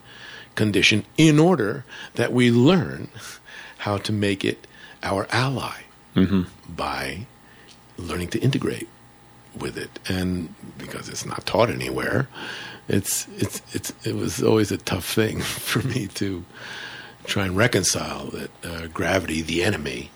[0.56, 3.10] condition in order that we learn
[3.80, 4.67] how to make it
[5.04, 5.82] our ally
[6.67, 7.26] by
[7.97, 8.89] learning to integrate
[9.58, 12.28] with it, and because it's not taught anywhere,
[12.91, 16.45] it's it's it's it was always a tough thing for me to
[17.23, 20.12] try and reconcile that uh, gravity, the enemy,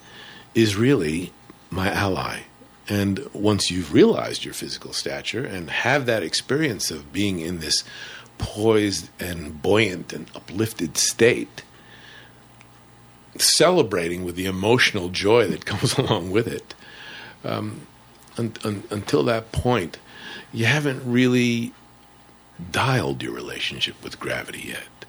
[0.53, 1.31] is really
[1.69, 2.41] my ally.
[2.89, 7.83] And once you've realized your physical stature and have that experience of being in this
[8.37, 11.63] poised and buoyant and uplifted state,
[13.37, 16.75] celebrating with the emotional joy that comes along with it,
[18.37, 19.97] un- un- until that point,
[20.51, 21.73] you haven't really
[22.71, 25.05] dialed your relationship with gravity yet.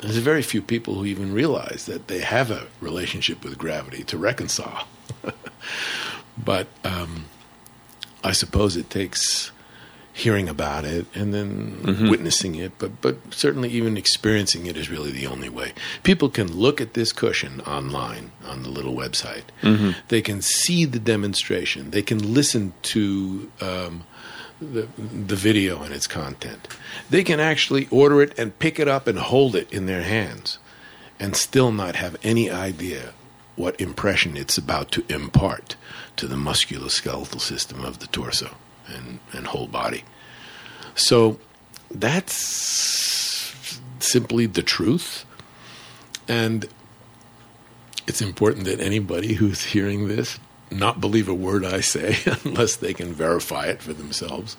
[0.00, 4.18] There's very few people who even realize that they have a relationship with gravity to
[4.18, 4.88] reconcile.
[6.38, 7.26] but um,
[8.24, 9.52] I suppose it takes
[10.12, 15.10] hearing about it and then witnessing it, but but certainly even experiencing it is really
[15.12, 15.72] the only way.
[16.02, 19.44] People can look at this cushion online on the little website.
[20.08, 21.90] They can see the demonstration.
[21.90, 24.04] They can listen to um,
[24.60, 26.68] the the video and its content.
[27.08, 30.58] They can actually order it and pick it up and hold it in their hands,
[31.18, 33.12] and still not have any idea
[33.56, 35.76] what impression it's about to impart
[36.16, 40.04] to the musculoskeletal system of the torso and, and whole body.
[40.94, 41.38] So
[41.90, 43.52] that's
[43.98, 45.24] simply the truth.
[46.26, 46.66] And
[48.06, 50.38] it's important that anybody who's hearing this
[50.70, 54.56] not believe a word I say unless they can verify it for themselves.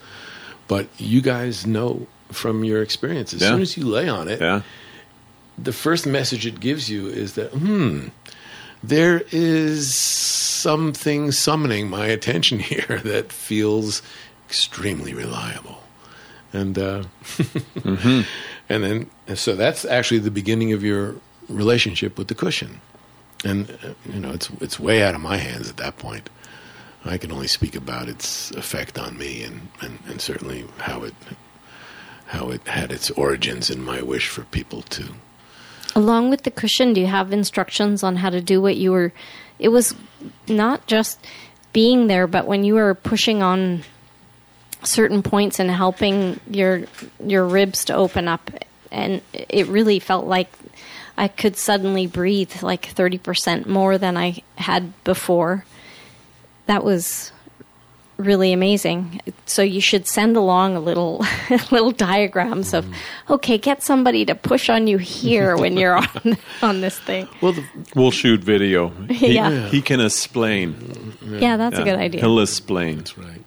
[0.68, 3.50] But you guys know from your experience, as Yeah.
[3.50, 4.62] soon as you lay on it, Yeah.
[5.58, 8.08] the first message it gives you is that, hmm,
[8.84, 14.02] there is something summoning my attention here that feels
[14.48, 15.84] extremely reliable.
[16.54, 17.04] And uh,
[17.86, 18.26] and
[18.68, 21.16] then so that's actually the beginning of your
[21.48, 22.82] relationship with the cushion.
[23.44, 26.30] And you know, it's it's way out of my hands at that point.
[27.04, 31.16] I can only speak about its effect on me and, and, and certainly how it
[32.28, 35.16] how it had its origins in my wish for people to
[35.96, 39.12] Along with the cushion, do you have instructions on how to do what you were?
[39.60, 39.94] It was
[40.48, 41.20] not just
[41.74, 43.84] being there, but when you were pushing on
[44.84, 46.84] certain points and helping your
[47.26, 48.50] your ribs to open up,
[48.90, 50.50] and it really felt like
[51.18, 55.66] I could suddenly breathe like thirty percent more than I had before.
[56.66, 57.32] That was
[58.18, 59.20] really amazing.
[59.46, 61.26] So you should send along a little
[61.72, 63.34] little diagrams of mm-hmm.
[63.34, 67.28] okay, get somebody to push on you here when you're on on this thing.
[67.42, 67.64] well the,
[67.96, 68.90] We'll shoot video.
[69.10, 69.68] He, Yeah.
[69.70, 71.18] he can explain.
[71.24, 72.22] Yeah, that's a good idea.
[72.22, 72.98] He'll explain.
[72.98, 73.44] That's right.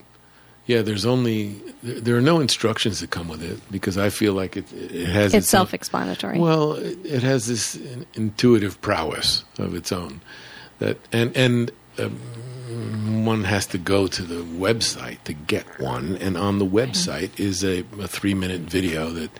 [0.66, 4.32] Yeah, there's only there there are no instructions that come with it because I feel
[4.32, 6.38] like it it has It's its self-explanatory.
[6.38, 7.78] Well, it, it has this
[8.14, 10.20] intuitive prowess of its own
[10.78, 16.36] that and and um, one has to go to the website to get one, and
[16.36, 19.30] on the website is a, a three minute video that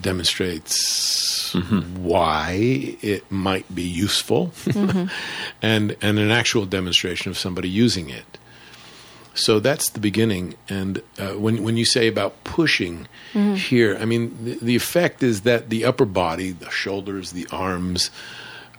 [0.00, 1.54] demonstrates
[1.96, 4.52] why it might be useful,
[5.62, 8.35] and and an actual demonstration of somebody using it.
[9.36, 10.54] So that's the beginning.
[10.68, 13.06] And uh, when when you say about pushing
[13.56, 18.10] here, I mean the, the effect is that the upper body, the shoulders, the arms,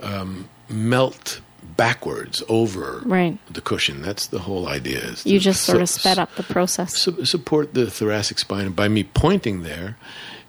[0.02, 1.41] um, melt
[1.76, 3.38] backwards over Right.
[3.54, 4.02] the cushion.
[4.02, 5.00] That's the whole idea.
[5.00, 6.98] Is you just sort su- of sped up the process.
[6.98, 8.65] su- support the thoracic spine.
[8.67, 9.96] And by me pointing there,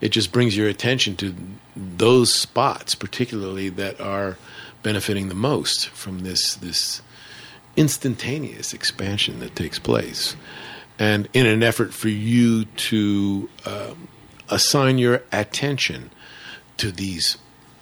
[0.01, 1.35] it just brings your attention to
[1.77, 4.39] those spots, particularly that are
[4.83, 7.03] benefiting the most from this this
[7.79, 10.37] instantaneous expansion that takes place.
[10.99, 14.09] And in an effort for you to um,
[14.49, 16.11] assign your attention
[16.77, 17.39] to these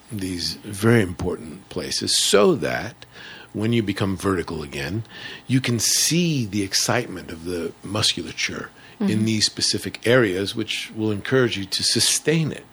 [0.09, 3.05] these very important places so that
[3.51, 5.03] when you become vertical again,
[5.47, 11.57] you can see the excitement of the musculature in these specific areas, which will encourage
[11.57, 12.65] you to sustain it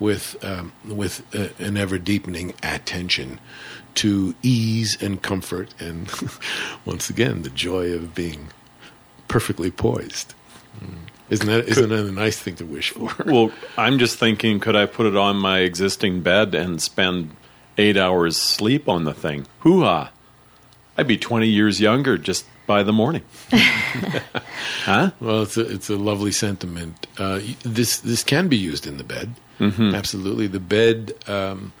[0.00, 3.38] with um, with uh, an ever deepening attention
[3.98, 6.10] to ease and comfort, and
[6.84, 8.48] once again the joy of being
[9.28, 10.34] perfectly poised.
[11.30, 13.10] Isn't that isn't that a nice thing to wish for?
[13.26, 17.36] Well, I'm just thinking, could I put it on my existing bed and spend
[17.76, 19.46] eight hours sleep on the thing?
[19.60, 20.10] Hoo ha!
[20.96, 23.22] I'd be 20 years younger just by the morning.
[23.50, 25.10] huh?
[25.20, 27.06] Well, it's a it's a lovely sentiment.
[27.18, 29.34] Uh, this this can be used in the bed.
[29.60, 29.94] Mm-hmm.
[29.94, 31.72] Absolutely, the bed um,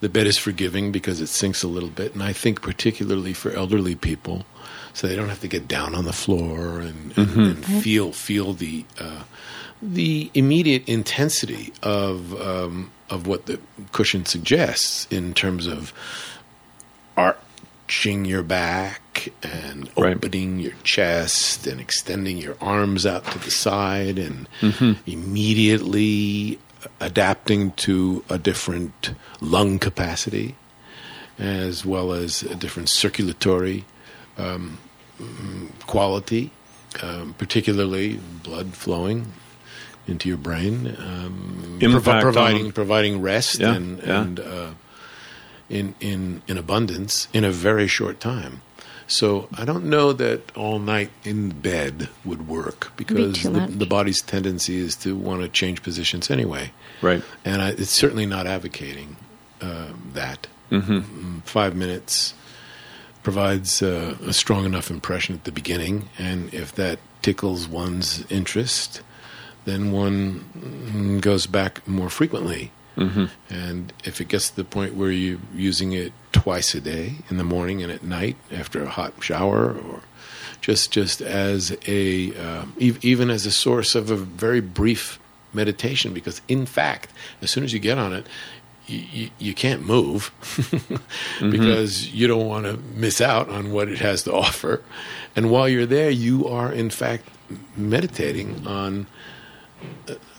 [0.00, 3.50] the bed is forgiving because it sinks a little bit, and I think particularly for
[3.52, 4.44] elderly people,
[4.94, 8.52] so they don't have to get down on the floor and, and, and feel feel
[8.54, 9.22] the uh,
[9.82, 13.58] the immediate intensity of um, of what the
[13.92, 15.92] cushion suggests in terms of
[17.16, 20.16] arching your back and Right.
[20.16, 24.48] opening your chest and extending your arms out to the side and
[25.06, 26.58] immediately
[27.00, 30.56] adapting to a different lung capacity
[31.38, 33.84] as well as a different circulatory
[34.36, 34.78] um,
[35.86, 36.50] quality,
[37.02, 39.32] um, particularly blood flowing
[40.06, 44.22] into your brain, um, Impact provi- on- providing providing rest Yeah, and, yeah.
[44.22, 44.70] and uh,
[45.68, 48.60] in in in abundance in a very short time.
[49.10, 53.86] So I don't know that all night in bed would work because too the, the
[53.86, 56.70] body's tendency is to want to change positions anyway,
[57.02, 57.20] Right.
[57.44, 59.16] and I, it's certainly not advocating
[59.60, 60.46] um, that.
[60.70, 62.34] Mm, Five minutes
[63.24, 69.02] provides uh, a strong enough impression at the beginning, and if that tickles one's interest,
[69.64, 72.70] then one mm, goes back more frequently.
[73.00, 73.24] Mm-hmm.
[73.52, 77.38] And if it gets to the point where you're using it twice a day, in
[77.38, 80.02] the morning and at night, after a hot shower, or
[80.60, 85.18] just just as a uh, ev- even as a source of a very brief
[85.52, 86.12] meditation.
[86.12, 88.26] Because in fact, as soon as you get on it,
[88.86, 90.32] you, you, can't move
[91.40, 94.82] because you don't want to miss out on what it has to offer.
[95.36, 97.28] And while you're there, you are in fact
[97.76, 99.06] meditating on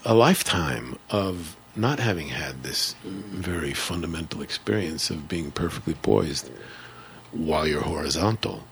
[0.05, 6.49] a lifetime of not having had this very fundamental experience of being perfectly poised
[7.31, 8.63] while you're horizontal.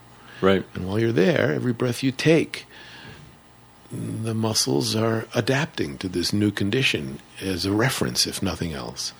[0.41, 0.65] Right.
[0.73, 2.65] And while you're there, every breath you take,
[3.91, 9.13] the muscles are adapting to this new condition as a reference, if nothing else.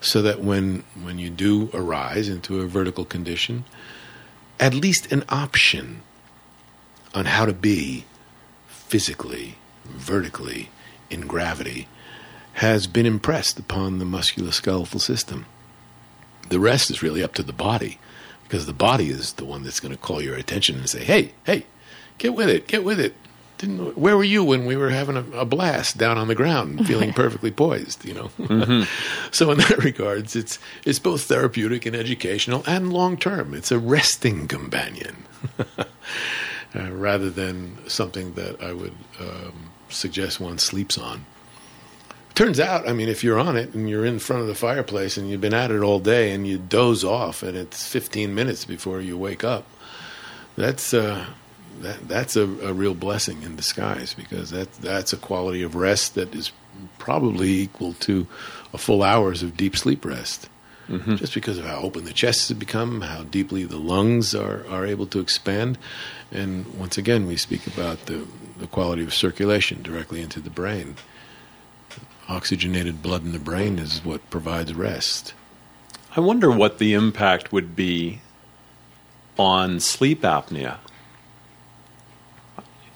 [0.00, 3.64] So that when, when you do arise into a vertical condition,
[4.58, 6.02] at least an option
[7.14, 8.04] on how to be
[8.66, 10.70] physically, vertically,
[11.08, 11.86] in gravity
[12.54, 15.46] has been impressed upon the musculoskeletal system.
[16.48, 17.98] The rest is really up to the body
[18.44, 21.32] because the body is the one that's going to call your attention and say, "Hey,
[21.44, 21.64] hey,
[22.18, 23.14] get with it, get with it."
[23.56, 26.86] Didn't, where were you when we were having a, a blast down on the ground,
[26.88, 28.04] feeling perfectly poised?
[28.04, 28.84] You know.
[29.30, 33.54] so in that regards, it's it's both therapeutic and educational and long term.
[33.54, 35.24] It's a resting companion
[35.78, 35.84] uh,
[36.90, 41.24] rather than something that I would um, suggest one sleeps on.
[42.42, 45.16] Turns out, I mean, if you're on it and you're in front of the fireplace
[45.16, 48.64] and you've been at it all day and you doze off and it's 15 minutes
[48.64, 49.64] before you wake up,
[50.56, 51.24] that's uh,
[51.82, 56.16] that that's a, a real blessing in disguise because that that's a quality of rest
[56.16, 56.50] that is
[56.98, 58.26] probably equal to
[58.72, 60.48] a full hours of deep sleep rest.
[61.14, 64.84] Just because of how open the chest has become, how deeply the lungs are, are
[64.84, 65.78] able to expand.
[66.32, 68.26] And once again, we speak about the,
[68.58, 70.96] the quality of circulation directly into the brain
[72.28, 75.34] oxygenated blood in the brain is what provides rest.
[76.14, 78.20] I wonder what the impact would be
[79.38, 80.78] on sleep apnea.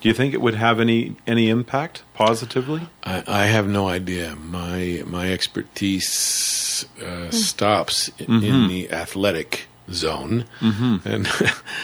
[0.01, 2.89] Do you think it would have any any impact positively?
[3.03, 4.37] I, I have no idea.
[4.37, 7.31] My my expertise uh, hmm.
[7.31, 8.69] stops i- in mm-hmm.
[8.69, 11.09] the athletic zone, mm-hmm.
[11.09, 11.29] and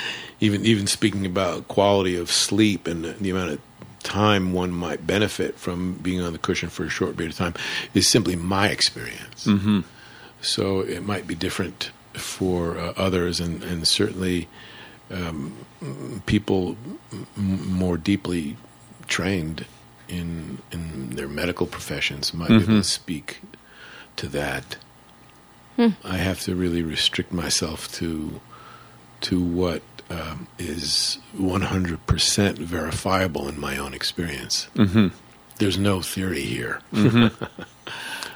[0.40, 3.60] even even speaking about quality of sleep and the amount of
[4.02, 7.54] time one might benefit from being on the cushion for a short period of time
[7.94, 9.46] is simply my experience.
[10.40, 14.48] So it might be different for uh, others, and, and certainly
[15.10, 15.54] um,
[16.26, 16.76] people
[17.12, 18.56] m- more deeply
[19.08, 19.66] trained
[20.08, 23.40] in in their medical professions might be able to speak
[24.16, 24.76] to that.
[26.04, 28.40] I have to really restrict myself to
[29.22, 29.82] to what
[30.12, 34.68] um, is 100% verifiable in my own experience.
[34.74, 35.08] Mm-hmm.
[35.58, 36.80] There's no theory here.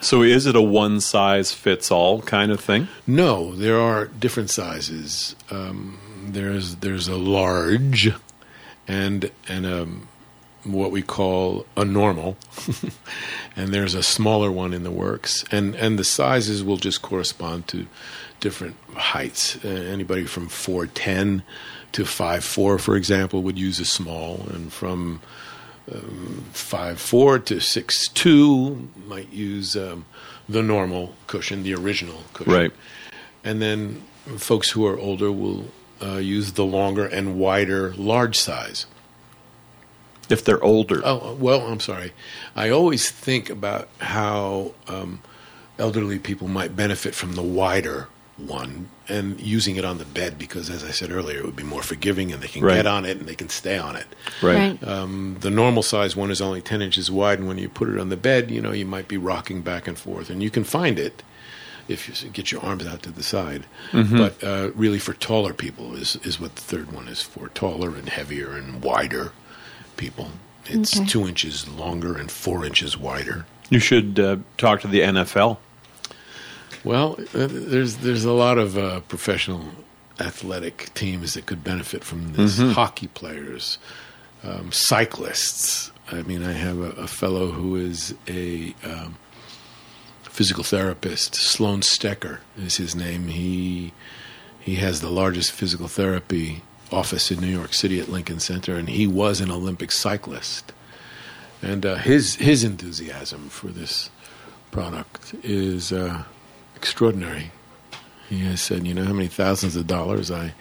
[0.00, 2.88] So is it a one size fits all kind of thing?
[3.06, 5.34] No, there are different sizes.
[5.50, 5.98] Um,
[6.28, 8.12] there's there's a large,
[8.86, 9.88] and and a
[10.64, 12.36] what we call a normal,
[13.56, 17.66] and there's a smaller one in the works, and and the sizes will just correspond
[17.68, 17.86] to
[18.40, 19.56] different heights.
[19.64, 21.42] Uh, anybody from four ten
[21.92, 25.20] to five four, for example, would use a small, and from
[26.52, 30.04] five four to six two might use um,
[30.48, 32.72] the normal cushion, the original cushion, Right.
[33.44, 34.02] And then
[34.36, 35.66] folks who are older will
[36.02, 38.86] uh, use the longer and wider large size.
[40.28, 41.02] If they're older.
[41.04, 42.12] Oh well, I'm sorry.
[42.56, 45.20] I always think about how um,
[45.78, 48.08] elderly people might benefit from the wider
[48.38, 51.62] one and using it on the bed because, as I said earlier, it would be
[51.62, 52.74] more forgiving and they can Right.
[52.74, 54.06] get on it and they can stay on it.
[54.42, 54.82] right.
[54.86, 57.98] Um, the normal size one is only 10 inches wide, and when you put it
[57.98, 60.28] on the bed, you know, you might be rocking back and forth.
[60.28, 61.22] And you can find it
[61.88, 63.64] if you get your arms out to the side.
[63.92, 67.90] But uh, really, for taller people, is, is what the third one is for taller
[67.96, 69.32] and heavier and wider
[69.96, 70.32] people.
[70.66, 71.06] It's Okay.
[71.06, 73.46] two inches longer and four inches wider.
[73.70, 75.58] You should uh, talk to the NFL.
[76.86, 79.64] Well, uh, there's there's a lot of uh, professional
[80.20, 82.58] athletic teams that could benefit from this.
[82.60, 83.78] Hockey players,
[84.44, 85.90] um, cyclists.
[86.12, 89.16] I mean, I have a, a fellow who is a um,
[90.22, 91.34] physical therapist.
[91.34, 93.26] Sloan Stecker is his name.
[93.26, 93.92] He
[94.60, 96.62] he has the largest physical therapy
[96.92, 100.72] office in New York City at Lincoln Center, and he was an Olympic cyclist.
[101.60, 104.08] And uh, his his enthusiasm for this
[104.70, 106.22] product is uh,
[106.86, 107.50] extraordinary.
[108.28, 110.54] He has said, "You know how many thousands of dollars I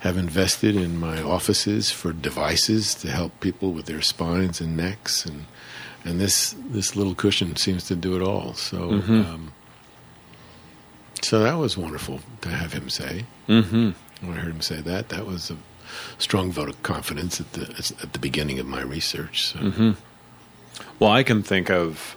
[0.00, 5.26] have invested in my offices for devices to help people with their spines and necks,
[5.26, 5.46] and
[6.04, 9.52] and this this little cushion seems to do it all." So, um,
[11.20, 13.24] so that was wonderful to have him say.
[13.48, 13.90] Mm-hmm.
[14.24, 15.56] When I heard him say that, that was a
[16.18, 17.62] strong vote of confidence at the
[18.02, 19.48] at the beginning of my research.
[19.48, 19.58] So.
[19.58, 19.90] Mm-hmm.
[21.00, 22.16] Well, I can think of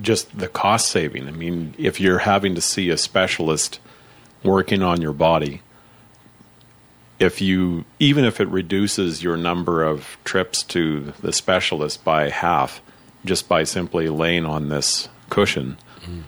[0.00, 1.28] just the cost saving.
[1.28, 3.80] I mean, if you're having to see a specialist
[4.42, 5.60] working on your body,
[7.18, 12.80] if you even if it reduces your number of trips to the specialist by half,
[13.24, 15.76] just by simply laying on this cushion.
[16.04, 16.22] Mm.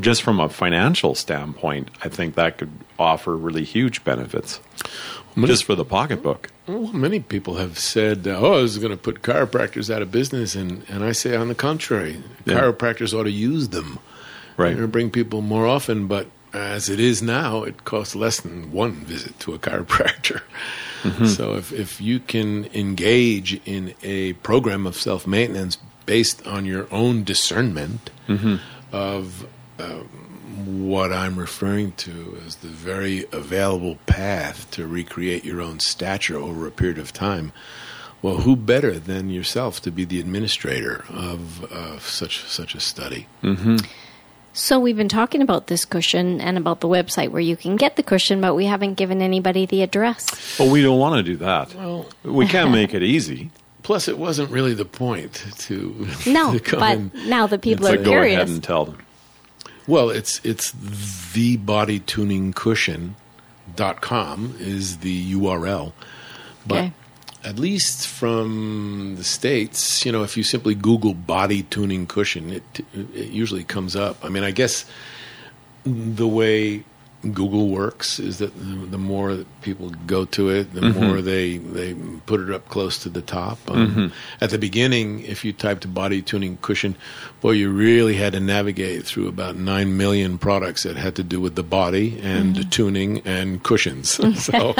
[0.00, 4.60] Just from a financial standpoint, I think that could offer really huge benefits
[5.36, 6.50] many, just for the pocketbook.
[6.66, 10.54] Well, many people have said, "Oh, this is going to put chiropractors out of business,"
[10.54, 12.54] and and I say, on the contrary, yeah.
[12.54, 13.98] chiropractors ought to use them,
[14.56, 16.06] right, and bring people more often.
[16.06, 20.42] But as it is now, it costs less than one visit to a chiropractor.
[21.02, 21.26] Mm-hmm.
[21.26, 26.86] So if if you can engage in a program of self maintenance based on your
[26.90, 28.56] own discernment mm-hmm.
[28.92, 29.46] of
[29.78, 30.00] uh,
[30.66, 36.66] what I'm referring to as the very available path to recreate your own stature over
[36.66, 37.52] a period of time.
[38.22, 43.26] Well, who better than yourself to be the administrator of uh, such such a study?
[43.42, 43.76] Mm-hmm.
[44.52, 47.96] So we've been talking about this cushion and about the website where you can get
[47.96, 50.58] the cushion, but we haven't given anybody the address.
[50.58, 51.74] Well, we don't want to do that.
[51.74, 53.50] Well, we can't make it easy.
[53.82, 56.58] Plus, it wasn't really the point to no.
[56.58, 58.36] to but now the people are so curious.
[58.36, 58.98] Go ahead and tell them.
[59.90, 60.70] Well, it's it's
[61.32, 63.16] the body tuning cushion
[63.74, 65.92] dot com is the URL,
[66.64, 66.92] but okay.
[67.42, 72.62] at least from the states, you know, if you simply Google body tuning cushion, it
[72.94, 74.24] it usually comes up.
[74.24, 74.84] I mean, I guess
[75.84, 76.84] the way
[77.22, 81.04] Google works is that the more that people go to it, the mm-hmm.
[81.04, 81.94] more they they
[82.24, 83.58] put it up close to the top.
[83.70, 84.06] Um, mm-hmm.
[84.40, 86.96] At the beginning, if you typed body tuning cushion,
[87.42, 91.40] boy, you really had to navigate through about nine million products that had to do
[91.40, 92.70] with the body and mm-hmm.
[92.70, 94.10] tuning and cushions.
[94.42, 94.74] so,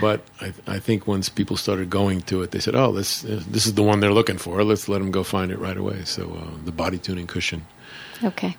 [0.00, 3.66] but I, I, think once people started going to it, they said, "Oh, this this
[3.66, 4.62] is the one they're looking for.
[4.62, 7.66] Let's let them go find it right away." So, uh, the body tuning cushion.
[8.22, 8.56] Okay.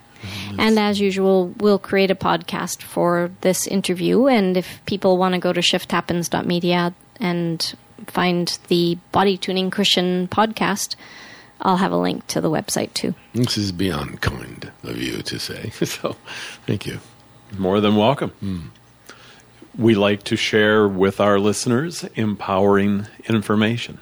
[0.57, 4.27] And as usual, we'll create a podcast for this interview.
[4.27, 7.75] And if people want to go to shifthappens.media and
[8.07, 10.95] find the body tuning cushion podcast,
[11.61, 13.15] I'll have a link to the website too.
[13.33, 15.71] This is beyond kind of you to say.
[15.85, 16.15] So
[16.67, 16.99] thank you.
[17.57, 18.31] More than welcome.
[18.43, 18.69] Mm.
[19.77, 23.99] We like to share with our listeners empowering information,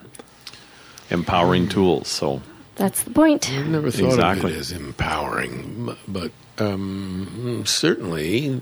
[1.10, 1.72] empowering mm.
[1.72, 2.08] tools.
[2.08, 2.42] So
[2.82, 3.52] that's the point.
[3.52, 4.52] I've never thought exactly.
[4.52, 8.62] of it as empowering, but um, certainly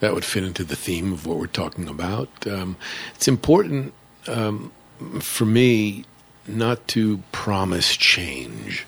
[0.00, 2.28] that would fit into the theme of what we're talking about.
[2.46, 2.76] Um,
[3.14, 3.94] it's important
[4.26, 4.72] um,
[5.20, 6.04] for me
[6.46, 8.86] not to promise change.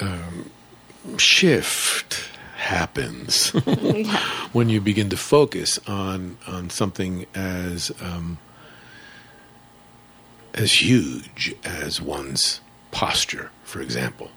[0.00, 0.50] Um,
[1.16, 3.50] shift happens
[4.52, 8.38] when you begin to focus on on something as um,
[10.54, 14.30] as huge as one's posture, for example.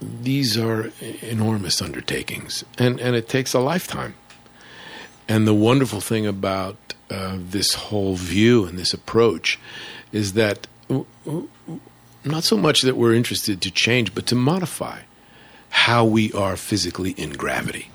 [0.00, 0.92] These are
[1.22, 4.14] enormous undertakings, and, and it takes a lifetime.
[5.28, 6.76] And the wonderful thing about
[7.10, 9.58] uh, this whole view and this approach
[10.12, 10.66] is that
[12.24, 15.00] not so much that we're interested to change, but to modify
[15.70, 17.90] how we are physically in gravity.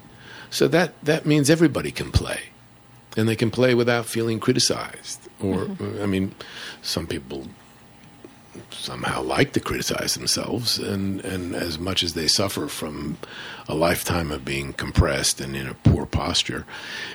[0.49, 2.39] So that, that means everybody can play.
[3.17, 5.27] And they can play without feeling criticized.
[5.39, 6.01] Or, mm-hmm.
[6.01, 6.35] I mean,
[6.81, 7.47] some people
[8.71, 13.17] somehow like to criticize themselves, and, and as much as they suffer from
[13.67, 16.65] a lifetime of being compressed and in a poor posture,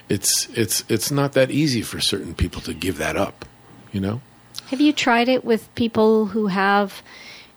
[0.08, 3.44] it's it's it's not that easy for certain people to give that up.
[3.92, 4.20] You know.
[4.68, 7.02] Have you tried it with people who have,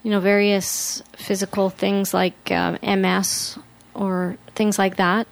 [0.03, 3.57] you know, various physical things like uh, MS
[3.93, 5.27] or things like that?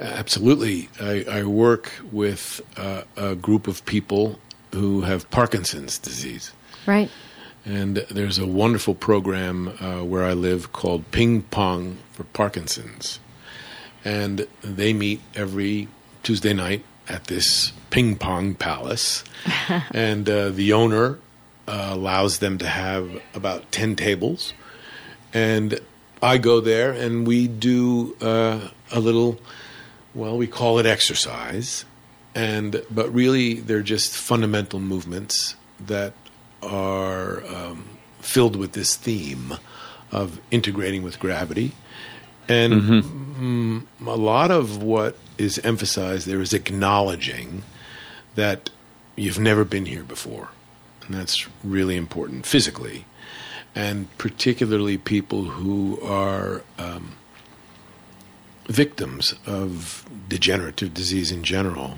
[0.00, 0.88] Absolutely.
[1.00, 4.38] I, I work with uh, a group of people
[4.72, 6.52] who have Parkinson's disease.
[6.86, 7.10] Right.
[7.64, 13.20] And there's a wonderful program uh, where I live called Ping Pong for Parkinson's.
[14.04, 15.88] And they meet every
[16.22, 19.24] Tuesday night at this ping pong palace.
[19.92, 21.18] and uh, the owner
[21.66, 24.52] uh, allows them to have about 10 tables.
[25.32, 25.80] And
[26.22, 29.40] I go there and we do uh, a little,
[30.14, 31.84] well, we call it exercise.
[32.34, 36.14] And, but really, they're just fundamental movements that
[36.64, 37.84] are um,
[38.20, 39.54] filled with this theme
[40.10, 41.72] of integrating with gravity.
[42.48, 43.78] And mm-hmm.
[43.78, 47.62] mm, a lot of what is emphasized there is acknowledging
[48.34, 48.70] that
[49.16, 50.48] you've never been here before.
[51.06, 53.06] And that's really important physically.
[53.74, 57.16] And particularly people who are um,
[58.66, 61.96] victims of degenerative disease in general,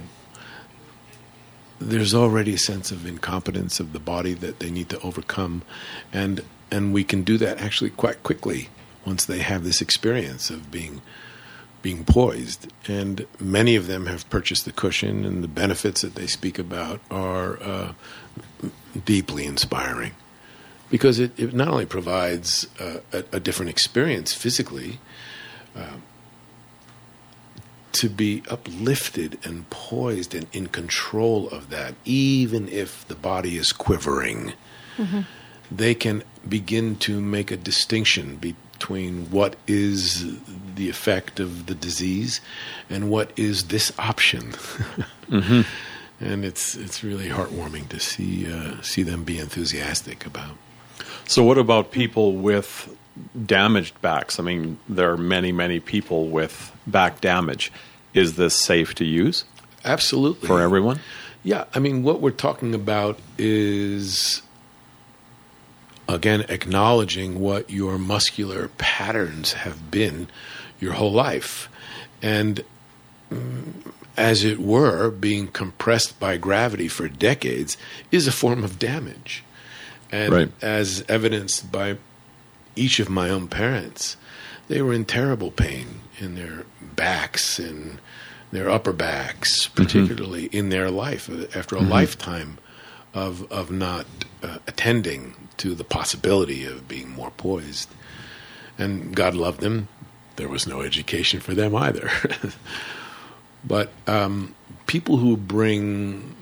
[1.79, 5.63] there's already a sense of incompetence of the body that they need to overcome,
[6.13, 8.69] and and we can do that actually quite quickly
[9.05, 11.01] once they have this experience of being
[11.83, 12.73] being poised.
[12.89, 17.01] And many of them have purchased the cushion, and the benefits that they speak about
[17.11, 17.93] are uh,
[19.05, 20.13] deeply inspiring
[20.91, 24.99] because it, it not only provides uh, a, a, different experience physically.
[25.75, 25.97] Uh,
[27.97, 33.73] to be uplifted and poised and in control of that, even if the body is
[33.73, 34.53] quivering,
[34.97, 35.21] mm-hmm.
[35.71, 40.39] they can begin to make a distinction between what is
[40.75, 42.41] the effect of the disease
[42.91, 44.43] and what is this option.
[45.31, 45.63] mm-hmm.
[46.19, 50.57] And it's it's really heartwarming to see uh, see them be enthusiastic about.
[51.27, 52.89] So, what about people with
[53.45, 54.39] damaged backs?
[54.39, 57.73] I mean, there are many, many people with back damage.
[58.15, 59.45] Is this safe to use?
[59.85, 60.47] Absolutely.
[60.47, 61.01] For everyone?
[61.43, 61.65] Yeah.
[61.75, 64.43] I mean, what we're talking about is,
[66.09, 70.29] again, acknowledging what your muscular patterns have been
[70.81, 71.69] your whole life.
[72.23, 72.65] And
[73.31, 73.73] mm,
[74.17, 77.77] as it were, being compressed by gravity for decades
[78.11, 79.45] is a form of damage.
[80.11, 80.53] And right.
[80.63, 81.99] as evidenced by
[82.77, 84.17] each of my own parents,
[84.69, 87.99] they were in terrible pain in their backs and
[88.53, 89.83] their upper backs, mm-hmm.
[89.83, 90.57] particularly mm-hmm.
[90.57, 91.91] in their life after a mm-hmm.
[91.91, 92.59] lifetime
[93.15, 94.07] of of not
[94.43, 97.89] uh, attending to the possibility of being more poised.
[98.79, 99.89] And God loved them.
[100.37, 102.11] There was no education for them either.
[103.65, 104.55] but um,
[104.87, 106.35] people who bring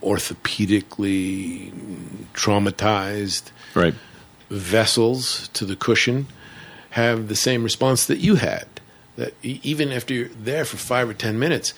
[0.00, 1.72] orthopedically
[2.34, 3.94] traumatized right.
[4.50, 6.26] Vessels to the cushion
[6.90, 8.66] have the same response that you had.
[9.16, 11.74] That even after you're there for five or ten minutes,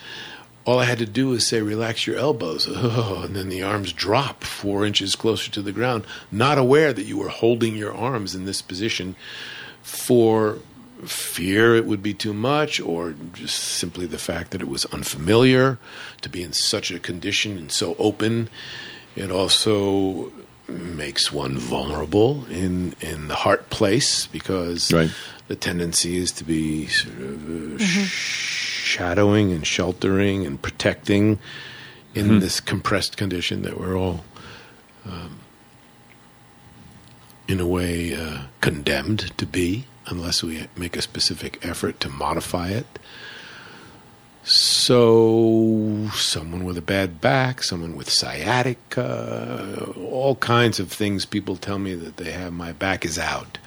[0.65, 2.69] all I had to do was say, relax your elbows.
[2.71, 7.07] Oh, and then the arms drop four inches closer to the ground, not aware that
[7.07, 9.17] you were holding your arms in this position
[9.83, 10.59] for
[11.05, 15.79] fear it would be too much or just simply the fact that it was unfamiliar
[16.21, 18.51] to be in such a condition and so open.
[19.17, 20.33] It also
[20.69, 25.11] makes one vulnerable in in the heart place because right.
[25.49, 28.05] the tendency is to be sort of uh, mm-hmm.
[28.05, 31.39] shadowing and sheltering and protecting
[32.15, 32.39] in mm-hmm.
[32.41, 34.25] this compressed condition that we're all
[35.07, 35.41] um,
[37.47, 42.69] in a way uh, condemned to be unless we make a specific effort to modify
[42.69, 42.99] it.
[44.51, 51.79] So, someone with a bad back, someone with sciatica, all kinds of things people tell
[51.79, 53.59] me that they have, my back is out.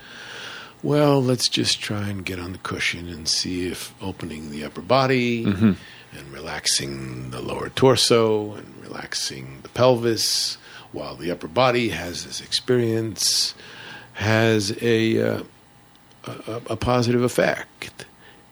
[0.82, 4.82] Well, let's just try and get on the cushion and see if opening the upper
[4.82, 5.74] body mm-hmm.
[6.18, 10.58] and relaxing the lower torso and relaxing the pelvis
[10.92, 13.54] while the upper body has this experience
[14.14, 15.44] has a, uh,
[16.26, 18.06] a, a positive effect.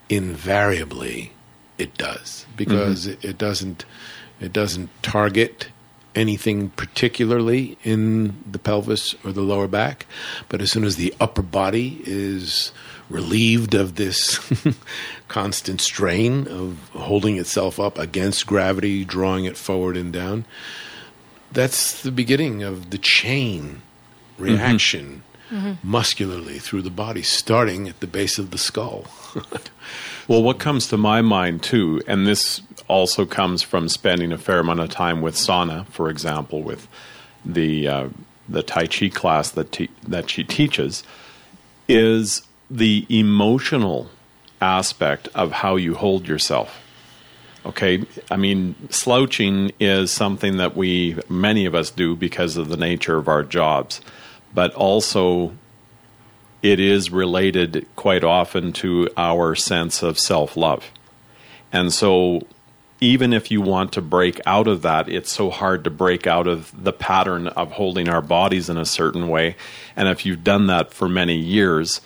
[0.09, 1.33] Invariably,
[1.79, 3.25] it does because mm-hmm.
[3.25, 3.85] it, it, doesn't
[4.39, 5.69] it doesn't target
[6.15, 10.05] anything particularly in the pelvis or the lower back,
[10.49, 12.71] but as soon as the upper body is
[13.09, 14.39] relieved of this
[15.27, 20.45] constant strain of holding itself up against gravity, drawing it forward and down,
[21.51, 23.81] that's the beginning of the chain
[24.37, 25.05] reaction.
[25.05, 25.19] Mm-hmm
[25.51, 25.73] mm-hmm.
[25.83, 29.05] muscularly through the body, starting at the base of the skull.
[30.29, 34.59] well, what comes to my mind too, and this also comes from spending a fair
[34.59, 36.87] amount of time with Sana, for example, with
[37.43, 38.09] the uh,
[38.47, 41.03] the Tai Chi class that te- that she teaches,
[41.89, 44.09] is the emotional
[44.61, 46.81] aspect of how you hold yourself.
[47.65, 52.77] Okay, I mean, slouching is something that we, many of us, do because of the
[52.77, 53.99] nature of our jobs
[54.53, 55.53] but also
[56.61, 60.85] it is related quite often to our sense of self love.
[61.71, 62.41] And so,
[63.01, 66.47] even if you want to break out of that, it's so hard to break out
[66.47, 69.55] of the pattern of holding our bodies in a certain way.
[69.95, 72.01] And if you've done that for many years,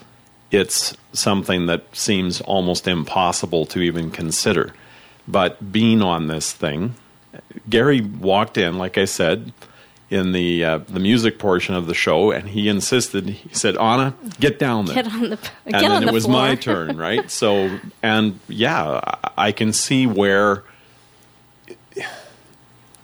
[0.51, 4.73] it's something that seems almost impossible to even consider.
[5.27, 6.95] But being on this thing,
[7.67, 9.51] Gary walked in, like I said,
[10.13, 13.27] in the uh, the music portion of the show, and he insisted.
[13.27, 15.37] He said, "Anna, get down there." Get on the.
[15.37, 17.29] Get and then it was my turn, right?
[17.31, 19.01] So, and yeah,
[19.35, 20.63] I can see where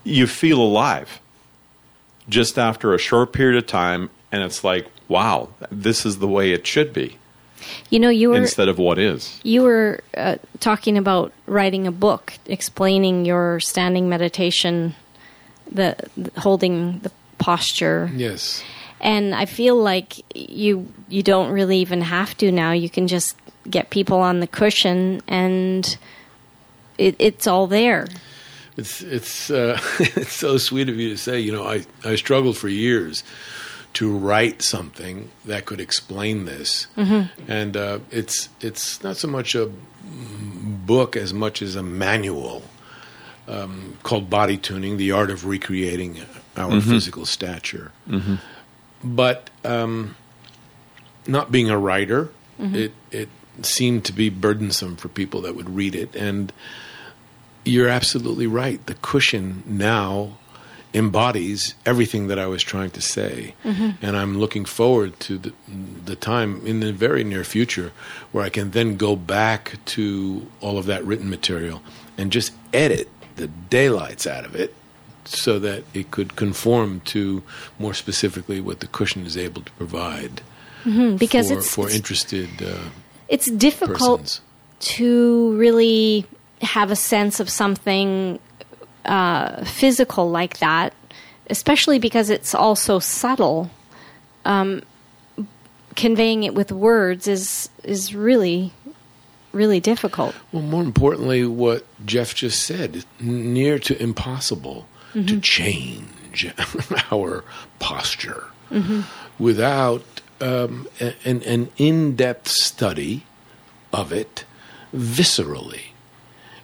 [0.03, 1.19] you feel alive
[2.29, 6.51] just after a short period of time, and it's like, wow, this is the way
[6.51, 7.17] it should be.
[7.89, 9.39] You know, you were instead of what is.
[9.43, 14.95] you were uh, talking about writing a book explaining your standing meditation,
[15.71, 18.61] the, the holding the posture, Yes.
[18.99, 22.71] and I feel like you you don't really even have to now.
[22.73, 23.35] You can just
[23.69, 25.97] get people on the cushion, and
[26.97, 28.07] it, it's all there.
[28.77, 31.39] It's it's uh, it's so sweet of you to say.
[31.39, 33.23] You know, I I struggled for years
[33.93, 36.87] to write something that could explain this,
[37.47, 39.69] and uh, it's it's not so much a
[40.85, 42.63] book as much as a manual
[43.49, 46.21] um, called Body Tuning: The Art of Recreating
[46.55, 47.91] Our Physical Stature.
[49.03, 50.15] But um,
[51.27, 52.29] not being a writer,
[52.59, 53.29] it it
[53.61, 56.53] seemed to be burdensome for people that would read it, and
[57.65, 58.85] you're absolutely right.
[58.85, 60.37] The cushion now
[60.93, 63.53] embodies everything that I was trying to say,
[64.01, 65.53] and I'm looking forward to the,
[66.05, 67.91] the time in the very near future
[68.31, 71.81] where I can then go back to all of that written material
[72.17, 73.07] and just edit
[73.39, 74.73] the daylights out of it
[75.25, 77.43] so that it could conform to
[77.77, 80.41] more specifically what the cushion is able to provide
[81.17, 82.89] Because for, it's for it's, interested uh,
[83.27, 84.41] it's difficult persons.
[84.79, 86.25] to really
[86.61, 88.39] have a sense of something
[89.05, 90.93] uh, physical like that,
[91.49, 93.69] especially because it's also subtle.
[94.45, 94.81] Um,
[95.95, 98.71] conveying it with words is is really
[99.51, 100.35] really difficult.
[100.51, 106.47] Well, more importantly, what Jeff just said, near to impossible to change
[107.11, 107.43] our
[107.79, 108.45] posture
[109.39, 110.03] without
[110.41, 113.25] um, an, an in depth study
[113.91, 114.45] of it
[114.93, 115.87] viscerally.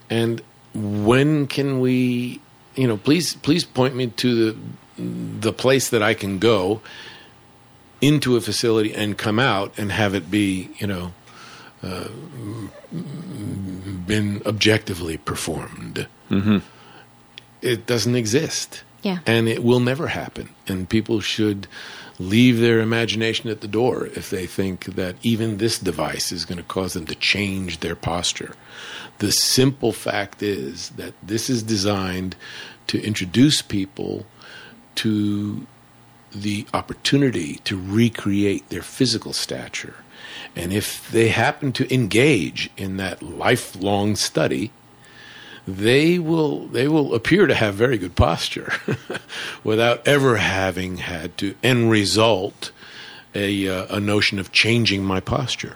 [0.09, 0.41] And
[0.73, 2.39] when can we,
[2.75, 4.57] you know, please, please point me to the,
[5.39, 6.81] the place that I can go
[8.01, 11.13] into a facility and come out and have it be, you know,
[11.85, 12.07] Uh,
[14.07, 16.07] been objectively performed.
[16.31, 16.57] Mm-hmm.
[17.61, 18.83] It doesn't exist.
[19.03, 19.19] Yeah.
[19.27, 20.49] And it will never happen.
[20.67, 21.67] And people should
[22.17, 26.57] leave their imagination at the door if they think that even this device is going
[26.57, 28.55] to cause them to change their posture.
[29.19, 32.35] The simple fact is that this is designed
[32.87, 34.25] to introduce people
[34.95, 35.67] to
[36.33, 39.95] the opportunity to recreate their physical stature.
[40.55, 44.71] And if they happen to engage in that lifelong study,
[45.67, 48.71] they will they will appear to have very good posture
[49.63, 52.71] without ever having had to end result
[53.33, 55.75] a uh, a notion of changing my posture.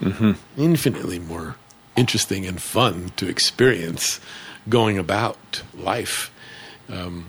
[0.00, 0.32] Mm-hmm.
[0.56, 1.56] Infinitely more
[1.96, 4.20] interesting and fun to experience
[4.68, 6.30] going about life
[6.88, 7.24] um,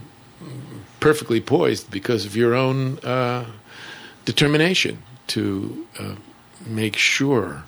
[1.00, 3.45] perfectly poised because of your own uh,
[4.26, 6.16] determination to uh,
[6.70, 7.63] make sure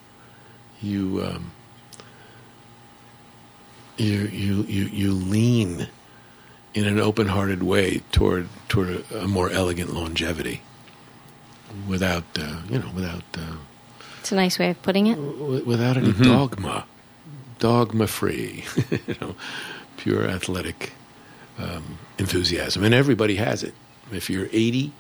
[0.82, 1.52] you, um,
[3.98, 5.88] you you you you lean
[6.74, 10.62] in an open-hearted way toward toward a, a more elegant longevity
[11.88, 13.56] without uh, you know without uh,
[14.20, 15.16] It's a nice way of putting it.
[15.16, 16.86] w- without any dogma,
[17.60, 18.64] dogma free,
[19.08, 19.36] you know,
[19.98, 20.94] pure athletic
[21.58, 23.74] um, enthusiasm, and everybody has it.
[24.12, 24.92] If you're 80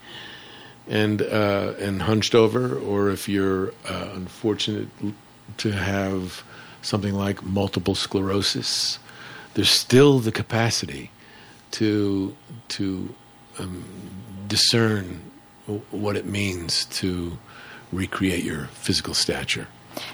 [0.89, 4.87] and uh, and hunched over, or if you're uh, unfortunate
[5.57, 6.43] to have
[6.81, 8.99] something like multiple sclerosis,
[9.53, 11.11] there's still the capacity
[11.71, 12.35] to
[12.69, 13.13] to
[13.59, 13.83] um,
[14.47, 15.21] discern
[15.67, 17.37] w- what it means to
[17.91, 19.67] recreate your physical stature.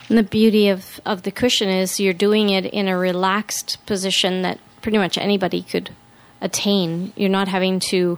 [0.09, 4.41] And the beauty of, of the cushion is you're doing it in a relaxed position
[4.41, 5.91] that pretty much anybody could
[6.41, 7.13] attain.
[7.15, 8.17] You're not having to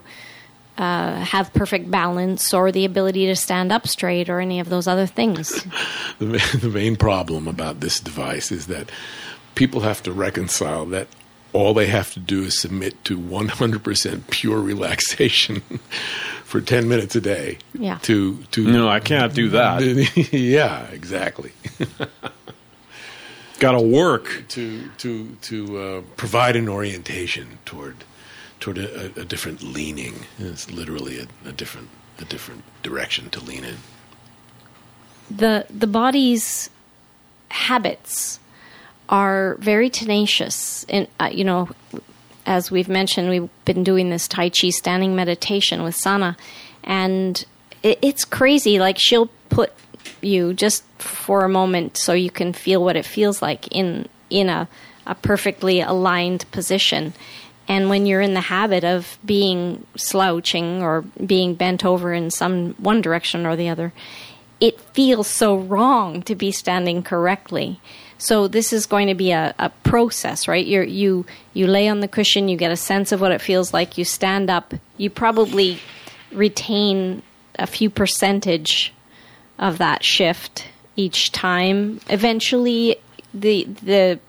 [0.77, 4.87] uh, have perfect balance or the ability to stand up straight or any of those
[4.87, 5.63] other things.
[6.19, 8.89] the, ma- the main problem about this device is that
[9.55, 11.07] people have to reconcile that
[11.53, 15.61] all they have to do is submit to 100% pure relaxation
[16.43, 17.57] for 10 minutes a day.
[17.73, 17.97] Yeah.
[18.03, 19.81] To to No, I can't do that.
[20.31, 21.51] yeah, exactly.
[23.59, 24.43] Got to work.
[24.49, 28.03] to to to uh, provide an orientation toward
[28.59, 30.25] toward a, a, different leaning.
[30.39, 31.89] It's literally a, a different
[32.19, 33.77] a different direction to lean in.
[35.29, 36.69] the the body's
[37.49, 38.39] habits
[39.09, 41.69] are very tenacious and uh, you know
[42.45, 46.35] as we've mentioned we've been doing this tai chi standing meditation with sana
[46.83, 47.45] and
[47.83, 49.71] it, it's crazy like she'll put
[50.21, 54.49] you just for a moment so you can feel what it feels like in in
[54.49, 54.67] a,
[55.05, 57.13] a perfectly aligned position
[57.67, 62.73] and when you're in the habit of being slouching or being bent over in some
[62.75, 63.93] one direction or the other
[64.59, 67.79] it feels so wrong to be standing correctly.
[68.17, 70.65] So this is going to be a, a process, right?
[70.65, 73.73] you you you lay on the cushion, you get a sense of what it feels
[73.73, 73.97] like.
[73.97, 74.73] You stand up.
[74.97, 75.79] You probably
[76.31, 77.21] retain
[77.59, 78.93] a few percentage
[79.59, 80.65] of that shift
[80.95, 81.99] each time.
[82.09, 82.97] Eventually,
[83.33, 84.19] the the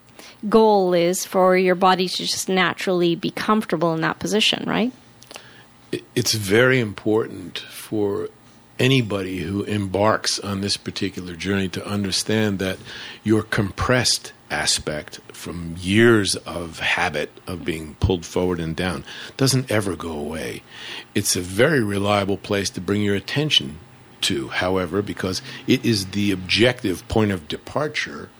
[0.48, 4.92] goal is for your body to just naturally be comfortable in that position, right?
[6.14, 8.28] It's very important for
[8.78, 12.78] anybody who embarks on this particular journey to understand that
[13.24, 19.04] your compressed aspect from years of habit of being pulled forward and down
[19.36, 20.62] doesn't ever go away.
[21.14, 23.78] It's a very reliable place to bring your attention
[24.22, 28.30] to, however, because it is the objective point of departure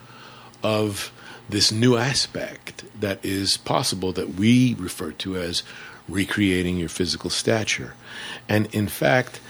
[0.63, 1.13] of
[1.49, 5.63] this new aspect that is possible that we refer to as
[6.09, 7.95] recreating your physical stature.
[8.49, 9.41] And in fact,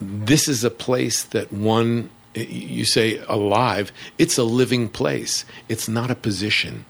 [0.00, 5.44] this is a place that one, you say alive, it's a living place.
[5.68, 6.84] It's not a position.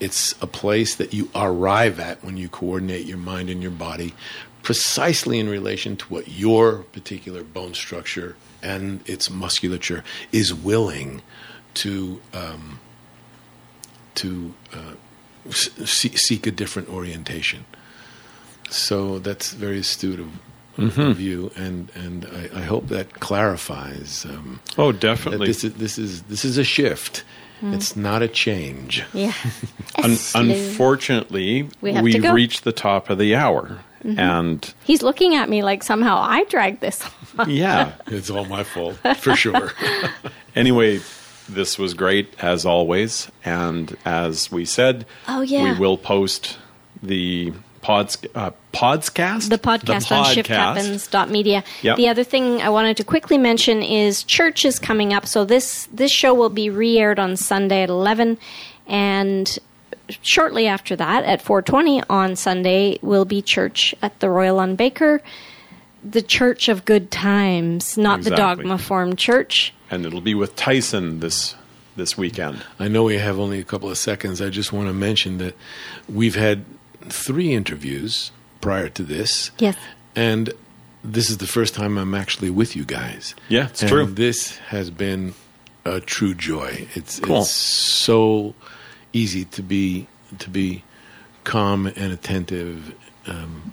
[0.00, 4.14] It's a place that you arrive at when you coordinate your mind and your body
[4.64, 10.02] precisely in relation to what your particular bone structure and its musculature
[10.32, 11.20] is willing
[11.74, 12.80] to um,
[14.16, 17.64] to uh, seek a different orientation.
[18.70, 20.28] So that's very astute of,
[20.76, 21.00] mm-hmm.
[21.00, 24.26] of you, and and I, I hope that clarifies.
[24.28, 25.46] Um, oh, definitely.
[25.46, 27.24] This is this is this is a shift.
[27.60, 27.74] Mm.
[27.74, 29.04] It's not a change.
[29.12, 29.32] Yeah.
[30.02, 33.78] Un- unfortunately, we have reached the top of the hour.
[34.04, 34.18] Mm-hmm.
[34.18, 37.08] And he's looking at me like somehow I dragged this.
[37.38, 37.48] On.
[37.48, 39.72] Yeah, it's all my fault for sure.
[40.56, 41.00] anyway,
[41.48, 46.58] this was great as always, and as we said, oh yeah, we will post
[47.02, 47.52] the
[47.84, 49.50] pods, uh, podscast?
[49.50, 51.62] The podcast the on shifthappens.media.
[51.82, 51.96] Yep.
[51.96, 55.26] The other thing I wanted to quickly mention is church is coming up.
[55.26, 58.38] So this, this show will be re-aired on Sunday at 11.
[58.86, 59.58] And
[60.22, 65.22] shortly after that, at 420 on Sunday, will be church at the Royal on Baker.
[66.02, 68.30] The Church of Good Times, not exactly.
[68.30, 69.72] the dogma formed church.
[69.94, 71.54] And it'll be with Tyson this
[71.96, 72.64] this weekend.
[72.78, 74.42] I know we have only a couple of seconds.
[74.42, 75.56] I just want to mention that
[76.08, 76.64] we've had
[77.08, 79.52] three interviews prior to this.
[79.58, 79.76] Yes.
[80.16, 80.52] And
[81.04, 83.34] this is the first time I'm actually with you guys.
[83.48, 84.06] Yeah, it's and true.
[84.06, 85.34] This has been
[85.84, 86.88] a true joy.
[86.94, 87.42] It's cool.
[87.42, 88.54] it's so
[89.12, 90.06] easy to be
[90.38, 90.82] to be
[91.44, 92.94] calm and attentive
[93.26, 93.72] um,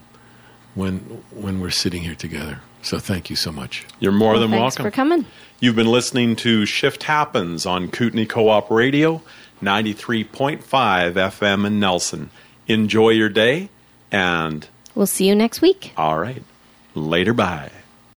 [0.76, 1.00] when
[1.32, 2.60] when we're sitting here together.
[2.82, 3.86] So thank you so much.
[4.00, 5.26] You're more well, than thanks welcome for coming.
[5.60, 9.22] You've been listening to Shift Happens on Kootenay Co-op Radio,
[9.62, 12.32] 93.5 FM in Nelson
[12.68, 13.70] enjoy your day,
[14.12, 15.94] and we'll see you next week.
[15.98, 16.44] All right.
[16.96, 17.34] Later.
[17.34, 17.72] Bye.